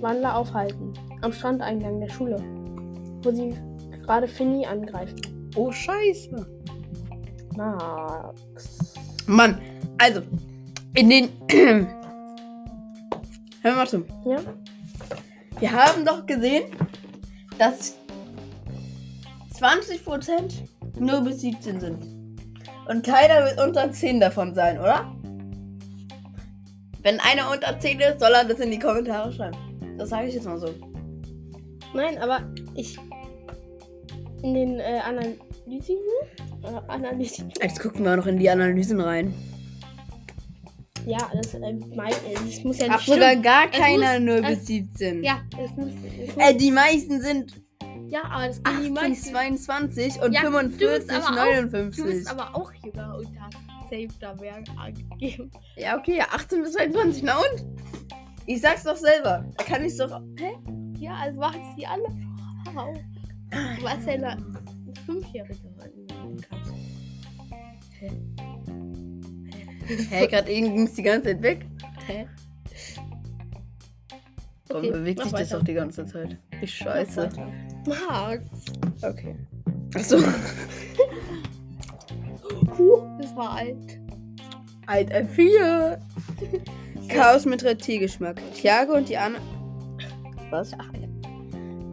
[0.00, 0.94] Wandler aufhalten.
[1.22, 2.42] am Strandeingang der Schule,
[3.22, 3.54] wo sie
[4.04, 5.28] gerade Finny angreift.
[5.56, 6.46] Oh, scheiße.
[7.56, 8.94] Max.
[9.26, 9.60] Mann,
[9.98, 10.22] also,
[10.94, 11.28] in den.
[13.62, 14.04] Hör mal zu.
[14.24, 14.38] Ja?
[15.58, 16.70] Wir haben doch gesehen,
[17.58, 17.99] dass
[19.60, 20.52] 20%
[20.98, 21.98] nur bis 17 sind.
[22.88, 25.14] Und keiner wird unter 10 davon sein, oder?
[27.02, 29.56] Wenn einer unter 10 ist, soll er das in die Kommentare schreiben.
[29.98, 30.68] Das sage ich jetzt mal so.
[31.94, 32.40] Nein, aber
[32.74, 32.98] ich.
[34.42, 35.96] In den äh, Analysen.
[36.62, 37.52] Äh, Analysen.
[37.62, 39.34] Jetzt gucken wir noch in die Analysen rein.
[41.06, 41.58] Ja, das, äh,
[41.94, 42.12] mein,
[42.44, 43.42] das muss ja nicht sogar stimmen.
[43.42, 45.22] gar Es keiner muss- nur es- bis 17.
[45.24, 45.86] Ja, es muss.
[45.92, 47.54] Muss Äh, die meisten sind
[48.10, 49.30] ja, aber das die 18, meisten.
[49.30, 52.04] 22 und Ja, du bist 45, aber auch- Du 59.
[52.04, 53.54] bist aber auch jünger und hast
[53.90, 55.50] safe da mehr angegeben.
[55.76, 57.64] Ja, okay, ja, 18 bis 22, na und?
[58.46, 59.44] Ich sag's doch selber.
[59.56, 60.20] Da kann ich's doch.
[60.38, 60.52] Hä?
[60.98, 62.04] Ja, also machen sie alle.
[62.74, 62.96] Wow.
[63.50, 64.36] Du warst ja eine
[65.06, 66.74] Fünfjährige Klasse.
[70.10, 71.66] Hä, gerade eben ging's die ganze Zeit weg.
[72.06, 72.26] Hä?
[74.68, 76.38] Warum Okay, bewegt mach sich das doch die ganze Zeit?
[76.60, 77.28] Wie scheiße.
[77.86, 78.44] Max.
[79.02, 79.36] Okay.
[79.94, 80.18] Achso.
[82.78, 84.00] Huh, das war alt.
[84.86, 85.98] Alt F4.
[87.08, 88.40] Chaos mit Reptilgeschmack.
[88.54, 89.44] Thiago und die anderen.
[90.50, 90.72] Was?
[90.78, 91.08] Ach, ja.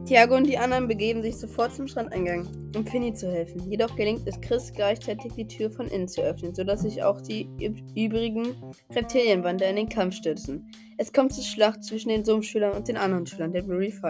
[0.05, 3.69] Thiago und die anderen begeben sich sofort zum Strandeingang, um Finny zu helfen.
[3.69, 7.49] Jedoch gelingt es Chris gleichzeitig die Tür von innen zu öffnen, sodass sich auch die
[7.61, 8.55] üb übrigen
[8.95, 10.71] Reptilienwander in den Kampf stürzen.
[10.97, 14.01] Es kommt zur Schlacht zwischen den Sumpfschülern und den anderen Schülern der Blue Reef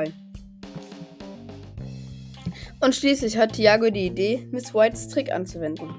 [2.80, 5.96] Und schließlich hat Thiago die Idee, Miss Whites Trick anzuwenden.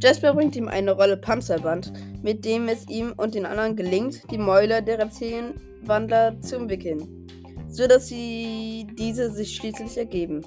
[0.00, 4.38] Jasper bringt ihm eine Rolle Panzerband, mit dem es ihm und den anderen gelingt, die
[4.38, 7.26] Mäuler der Reptilienwandler zu umwickeln,
[7.68, 10.44] so dass sie diese sich schließlich ergeben.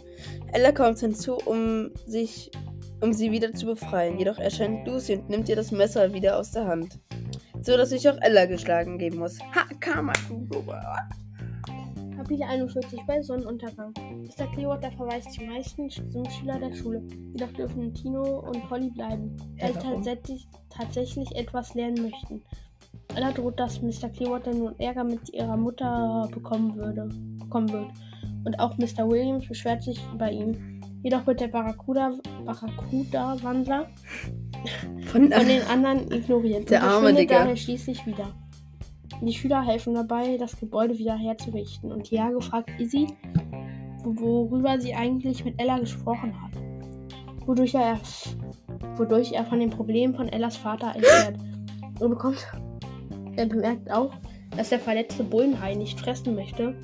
[0.54, 2.52] Ella kommt hinzu, um sich
[3.02, 6.52] um sie wieder zu befreien, jedoch erscheint Lucy und nimmt ihr das Messer wieder aus
[6.52, 7.00] der Hand,
[7.60, 9.40] so dass sich auch Ella geschlagen geben muss.
[9.40, 10.48] Ha, Karma, du
[12.22, 13.96] Kapitel 41 bei Sonnenuntergang.
[13.98, 14.46] Mr.
[14.54, 17.02] Clearwater verweist die meisten Schüler der Schule.
[17.34, 22.44] Jedoch dürfen Tino und Polly bleiben, da Äh, sie tatsächlich, tatsächlich etwas lernen möchten.
[23.16, 24.10] Ella droht, dass Mr.
[24.10, 27.88] Clearwater nun Ärger mit ihrer Mutter bekommen, würde, bekommen wird.
[28.46, 29.10] Und auch Mr.
[29.10, 30.80] Williams beschwert sich bei ihm.
[31.02, 32.12] Jedoch wird der Barracuda,
[32.46, 33.88] Barracuda-Wandler
[35.08, 37.40] Von, von den anderen ignoriert Der und arme verschwindet Digga.
[37.40, 38.28] daher schließlich wieder.
[39.22, 43.08] Die Schüler helfen dabei, das Gebäude wieder herzurichten und Thiago fragt Izzy,
[44.04, 46.52] wo- worüber sie eigentlich mit Ella gesprochen hat.
[47.46, 48.00] Wodurch er,
[48.96, 51.38] wodurch er von den Problemen von Ellas Vater erfährt.
[52.00, 52.48] Und bekommt,
[53.36, 54.12] er bemerkt auch,
[54.58, 56.76] dass der verletzte Bullenhai nicht fressen möchte,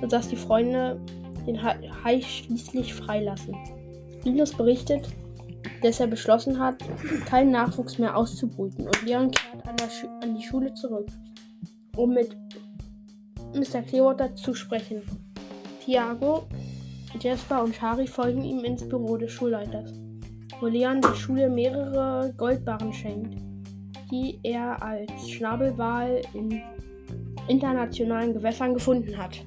[0.00, 0.98] sodass die Freunde
[1.46, 3.54] den Ha- Hai schließlich freilassen.
[4.24, 5.08] Linus berichtet,
[5.82, 6.76] dass er beschlossen hat,
[7.26, 9.76] keinen Nachwuchs mehr auszubrüten und Leon kehrt an,
[10.22, 11.06] an die Schule zurück,
[11.96, 12.36] um mit
[13.54, 13.82] Mr.
[13.82, 15.02] Clearwater zu sprechen.
[15.84, 16.46] Thiago,
[17.20, 19.92] Jasper und Shari folgen ihm ins Büro des Schulleiters,
[20.60, 23.36] wo Leon der Schule mehrere Goldbarren schenkt,
[24.10, 26.60] die er als Schnabelwal in
[27.48, 29.44] internationalen Gewässern gefunden hat.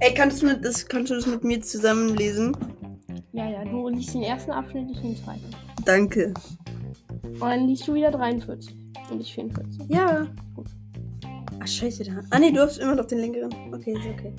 [0.00, 2.56] Ey, kannst du, mit, das, kannst du das mit mir zusammen lesen?
[3.32, 5.50] Ja, ja, du liest den ersten Abschnitt, ich den zweiten.
[5.84, 6.34] Danke.
[7.22, 9.88] Und dann liest du wieder 43 und ich 44.
[9.88, 10.26] Ja.
[11.60, 12.20] Ach, scheiße, da.
[12.30, 13.52] Ah, nee, du hast immer noch den linkeren.
[13.72, 14.32] Okay, ist okay.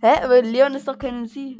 [0.00, 0.12] Hä?
[0.22, 1.56] Aber Leon ist doch kein Sie.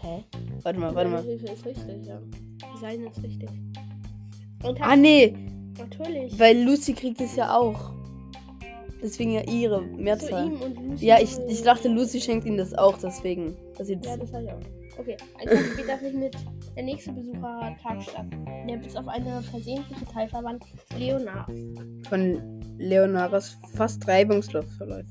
[0.00, 0.24] Hä?
[0.62, 1.22] Warte mal, warte mal.
[1.22, 2.20] Hilfe ist richtig, ja.
[2.80, 3.48] Seine ist richtig.
[4.64, 5.34] Und Ah, nee,
[5.78, 6.38] natürlich.
[6.38, 7.92] weil Lucy kriegt es ja auch.
[9.02, 10.46] Deswegen ja ihre Mehrzahl.
[10.46, 11.06] ihm und Lucy.
[11.06, 13.56] Ja, ich, ich dachte, Lucy schenkt ihm das auch, deswegen.
[13.76, 14.98] Dass sie das Ja, das habe ich auch.
[14.98, 16.36] Okay, ein Tag später findet
[16.76, 18.26] der nächste Besuchertag statt,
[18.68, 20.64] der bis auf eine versehentliche Teilverband
[20.98, 21.50] Leonard.
[22.08, 25.08] von Leonaras fast reibungslos verläuft.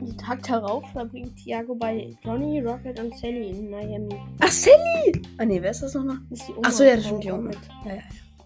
[0.00, 4.14] Den Tag darauf verbringt Tiago bei Johnny, Rocket und Sally in Miami.
[4.40, 5.22] Ach, Sally!
[5.38, 6.18] Ah, nee, wer ist das nochmal?
[6.30, 7.50] Das ist die Ach so, ja, das stimmt, die Oma.
[7.84, 8.00] Ja, ja.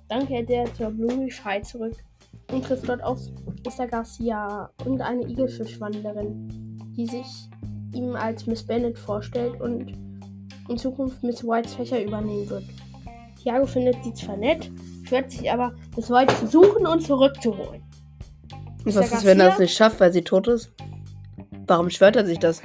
[0.08, 1.94] Dann kehrt er zur Bluey Frei zurück
[2.50, 3.20] und trifft dort auf
[3.64, 3.86] Mr.
[3.86, 6.48] Garcia und eine Igelfischwanderin,
[6.96, 7.48] die sich
[7.94, 9.92] ihm als Miss Bennet vorstellt und
[10.68, 12.64] in Zukunft Miss Whites Fächer übernehmen wird.
[13.40, 14.70] Tiago findet sie zwar nett,
[15.04, 17.82] schwört sich aber, Miss White zu suchen und zurückzuholen.
[18.84, 20.72] Und was ist, wenn er es nicht schafft, weil sie tot ist?
[21.66, 22.62] Warum schwört er sich das?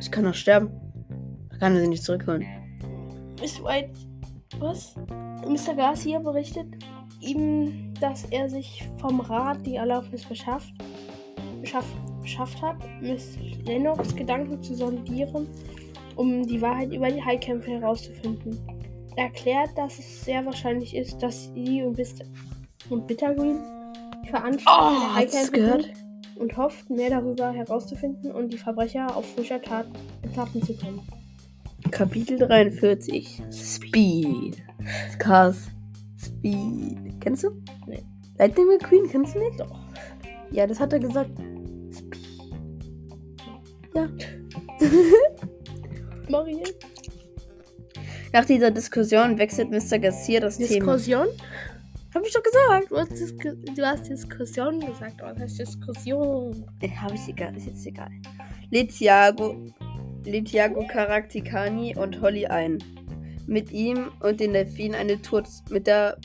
[0.00, 0.70] Ich kann doch sterben.
[1.50, 2.44] Da kann er sie nicht zurückholen.
[3.40, 3.92] Miss White,
[4.58, 4.94] was?
[5.46, 5.74] Mr.
[5.74, 6.66] Garcia berichtet
[7.20, 10.72] ihm, dass er sich vom Rat die Erlaubnis beschafft,
[11.60, 15.46] beschafft, beschafft hat, Miss Lennox Gedanken zu sondieren,
[16.16, 18.58] um die Wahrheit über die Highkämpfe herauszufinden.
[19.16, 22.14] Er erklärt, dass es sehr wahrscheinlich ist, dass sie und, Bis
[22.88, 23.79] und Bittergreen
[24.30, 25.88] Veranstalter Oh, Highkämpfe gehört?
[26.36, 29.86] und hofft, mehr darüber herauszufinden und die Verbrecher auf frischer Tat
[30.22, 31.00] ertappen zu können.
[31.90, 33.42] Kapitel 43.
[33.50, 34.62] Speed.
[35.18, 35.68] Cars.
[36.18, 37.20] Speed.
[37.20, 37.50] Kennst du?
[37.86, 38.02] Nee.
[38.38, 39.60] Lightning McQueen, kennst du nicht?
[39.60, 39.70] Doch.
[40.50, 41.30] Ja, das hat er gesagt.
[43.94, 44.08] Ja.
[46.28, 46.62] Marie?
[48.32, 49.98] Nach dieser Diskussion wechselt Mr.
[49.98, 50.68] Garcia das Thema.
[50.68, 51.26] Diskussion?
[52.14, 52.90] Hab ich doch gesagt.
[52.90, 56.66] Du hast, Disku du hast Diskussion gesagt, aber das heißt Diskussion.
[56.80, 58.10] Äh, Hab ich egal, ist jetzt egal.
[58.70, 59.56] Lädt Thiago,
[60.24, 62.78] lädt Thiago Karaktikani und Holly ein.
[63.46, 66.16] Mit ihm und den Delfinen eine Tour mit der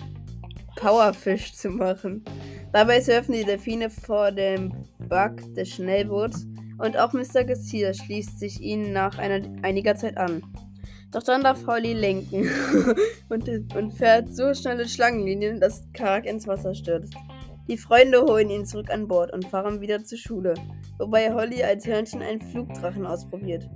[0.75, 2.23] Powerfish zu machen.
[2.71, 4.73] Dabei surfen die Delfine vor dem
[5.07, 6.45] Bug des Schnellboots
[6.77, 7.43] und auch Mr.
[7.45, 10.41] Garcia schließt sich ihnen nach einer, einiger Zeit an.
[11.11, 12.49] Doch dann darf Holly lenken
[13.29, 17.15] und, und fährt so schnelle Schlangenlinien, dass Karak ins Wasser stürzt.
[17.67, 20.53] Die Freunde holen ihn zurück an Bord und fahren wieder zur Schule,
[20.99, 23.67] wobei Holly als Hörnchen einen Flugdrachen ausprobiert.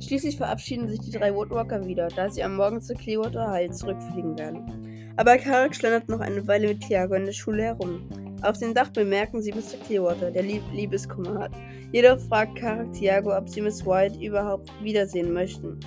[0.00, 4.38] Schließlich verabschieden sich die drei Woodwalker wieder, da sie am Morgen zu Clearwater High zurückfliegen
[4.38, 5.14] werden.
[5.16, 8.08] Aber Karak schlendert noch eine Weile mit Tiago in der Schule herum.
[8.42, 9.78] Auf dem Dach bemerken sie Mr.
[9.84, 11.52] Clearwater, der Lieb Liebeskummer hat.
[11.90, 15.80] Jedoch fragt Karak Tiago, ob sie Miss White überhaupt wiedersehen möchten.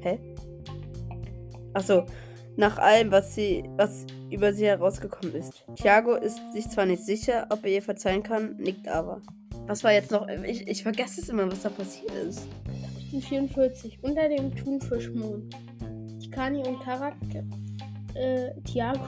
[0.00, 0.18] Hä?
[1.78, 2.06] Achso,
[2.56, 5.64] nach allem, was sie, was über sie herausgekommen ist.
[5.76, 9.22] Tiago ist sich zwar nicht sicher, ob er ihr verzeihen kann, nickt aber.
[9.68, 10.26] Was war jetzt noch?
[10.44, 12.48] Ich, ich vergesse es immer, was da passiert ist.
[12.64, 13.98] Kapitel 44.
[14.02, 15.54] Unter dem Thunfischmond.
[16.20, 17.14] Tikani und Karak.
[18.14, 19.04] Äh, Tiago.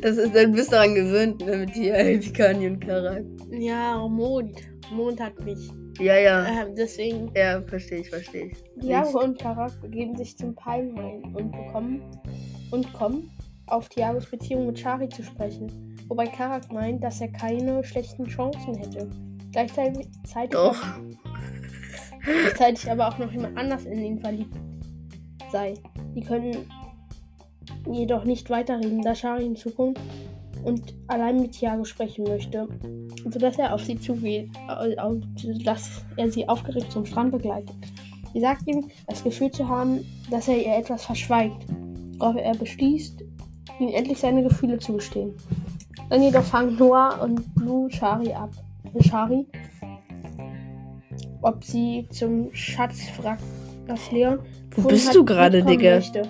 [0.00, 1.74] Das ist, dann bist du daran gewöhnt, ne, mit
[2.22, 3.24] Tikani und Karak.
[3.50, 4.56] Ja, Mond.
[4.90, 5.70] Mond hat mich.
[6.00, 6.46] Ja, ja.
[6.46, 7.30] Ähm, deswegen.
[7.34, 8.64] Ja, verstehe ich, verstehe ich.
[8.80, 12.02] Tiago und Karak begeben sich zum Palmhain und bekommen
[12.70, 13.30] und kommen
[13.66, 15.96] auf Tiagos Beziehung mit Shari zu sprechen.
[16.08, 19.08] Wobei Karak meint, dass er keine schlechten Chancen hätte.
[19.52, 20.08] Gleichzeitig
[20.50, 20.76] Doch.
[22.24, 24.56] gleichzeitig aber auch noch jemand anders in ihn verliebt
[25.50, 25.74] sei.
[26.14, 26.66] Die können
[27.90, 30.00] jedoch nicht weiterreden, da Shari in Zukunft
[30.64, 32.68] und allein mit Tiago sprechen möchte,
[33.30, 34.96] sodass er auf sie zugeht, äh,
[35.64, 37.76] dass er sie aufgeregt zum Strand begleitet.
[38.32, 41.66] Sie sagt ihm, das Gefühl zu haben, dass er ihr etwas verschweigt,
[42.18, 43.22] worauf er beschließt,
[43.80, 45.34] ihm endlich seine Gefühle zu gestehen.
[46.08, 48.50] Dann jedoch fangen Noah und Blue Shari ab.
[49.00, 49.46] Shari,
[51.42, 53.38] ob sie zum Schatzwrack
[53.86, 54.38] das Leon
[54.76, 55.96] Wo bist du gerade, Digga?
[55.96, 56.22] möchte.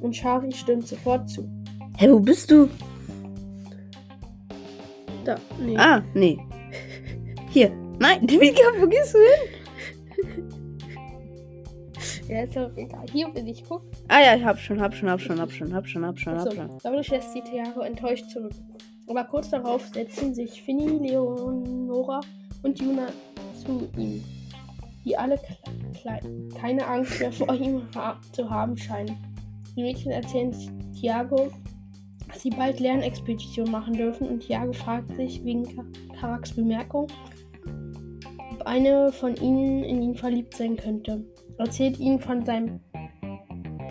[0.00, 1.48] Und Shari stimmt sofort zu.
[1.96, 2.68] Hä, wo bist du?
[5.24, 5.76] Da, nee.
[5.76, 6.38] Ah, nee.
[7.50, 7.70] Hier.
[7.98, 10.52] Nein, Digga, wo gehst du hin?
[12.28, 13.04] Ja, ist doch egal.
[13.12, 13.82] Hier bin ich, guck.
[14.08, 16.38] Ah ja, ich hab schon, hab schon, hab schon, hab schon, hab schon, hab schon,
[16.38, 16.78] hab schon.
[16.82, 18.52] dadurch lässt die Tiago enttäuscht zurück.
[19.08, 22.20] Aber kurz darauf setzen sich Finny, Leonora
[22.62, 23.08] und Juna
[23.62, 24.24] zu ihm,
[25.04, 25.38] die alle
[26.58, 29.16] keine Angst mehr vor ihm ha zu haben scheinen.
[29.76, 30.54] Die Mädchen erzählen
[30.98, 31.50] Tiago,
[32.38, 35.84] sie bald Lernexpedition machen dürfen und Tiago fragt sich wegen Ka
[36.20, 37.08] Karaks Bemerkung,
[38.52, 41.24] ob eine von ihnen in ihn verliebt sein könnte.
[41.58, 42.80] Er erzählt ihnen von seinem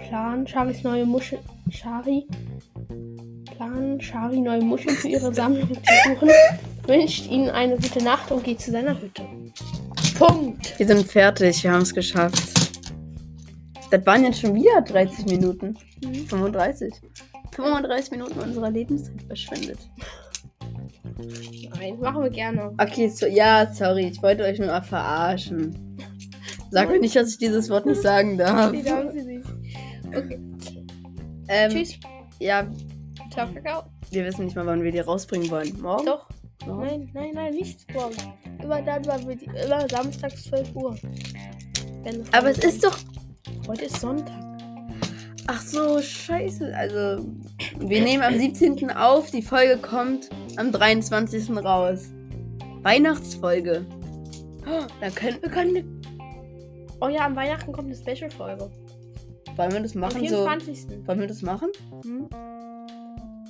[0.08, 1.40] Plan, Charis neue Muschel,
[1.70, 2.26] Shari
[3.56, 6.30] Plan, Shari neue Muscheln für ihre Sammlung zu suchen,
[6.88, 9.24] wünscht ihnen eine gute Nacht und geht zu seiner Hütte.
[10.18, 10.78] Punkt.
[10.78, 12.62] Wir sind fertig, wir haben es geschafft.
[13.90, 15.78] Das waren jetzt schon wieder 30 Minuten.
[16.28, 16.94] 35.
[17.62, 19.80] 35 Minuten unserer Lebenszeit verschwendet.
[21.78, 22.74] Nein, machen wir gerne.
[22.78, 25.98] Okay, so, ja, sorry, ich wollte euch nur mal verarschen.
[26.72, 28.72] Sag mir nicht, dass ich dieses Wort nicht sagen darf.
[28.72, 29.48] Die darf sie nicht.
[30.08, 30.40] Okay.
[31.48, 32.00] Ähm, Tschüss.
[32.40, 32.66] Ja,
[33.32, 33.84] Ciao, Kakao.
[34.10, 35.80] wir wissen nicht mal, wann wir die rausbringen wollen.
[35.82, 36.06] Morgen?
[36.06, 36.28] Doch.
[36.66, 36.82] Morgen?
[36.82, 38.16] Nein, nein, nein, nicht morgen.
[38.62, 40.96] Immer dann, weil wir die, immer samstags 12 Uhr.
[42.04, 42.98] Wenn Aber es ist doch.
[43.68, 44.51] Heute ist Sonntag.
[45.54, 46.74] Ach so, scheiße.
[46.74, 47.26] Also,
[47.80, 48.90] wir nehmen am 17.
[48.92, 51.50] auf, die Folge kommt am 23.
[51.58, 52.06] raus.
[52.84, 53.86] Weihnachtsfolge.
[54.66, 56.02] Oh, Dann können, Wir können.
[57.02, 58.70] Oh ja, am Weihnachten kommt eine Special-Folge.
[59.58, 60.22] wollen wir das Am machen?
[60.22, 61.06] So, 24.
[61.06, 61.68] wollen wir das machen?
[62.04, 62.30] Hm?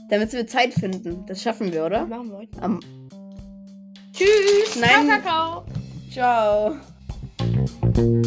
[0.10, 1.24] Damit wir Zeit finden.
[1.28, 2.08] Das schaffen wir, oder?
[2.08, 2.64] Machen wir heute.
[2.64, 2.80] Am,
[4.12, 4.80] Tschüss.
[4.80, 5.08] Nein.
[5.08, 5.66] Ciao,
[6.10, 6.76] Kakao.
[7.94, 8.26] ciao.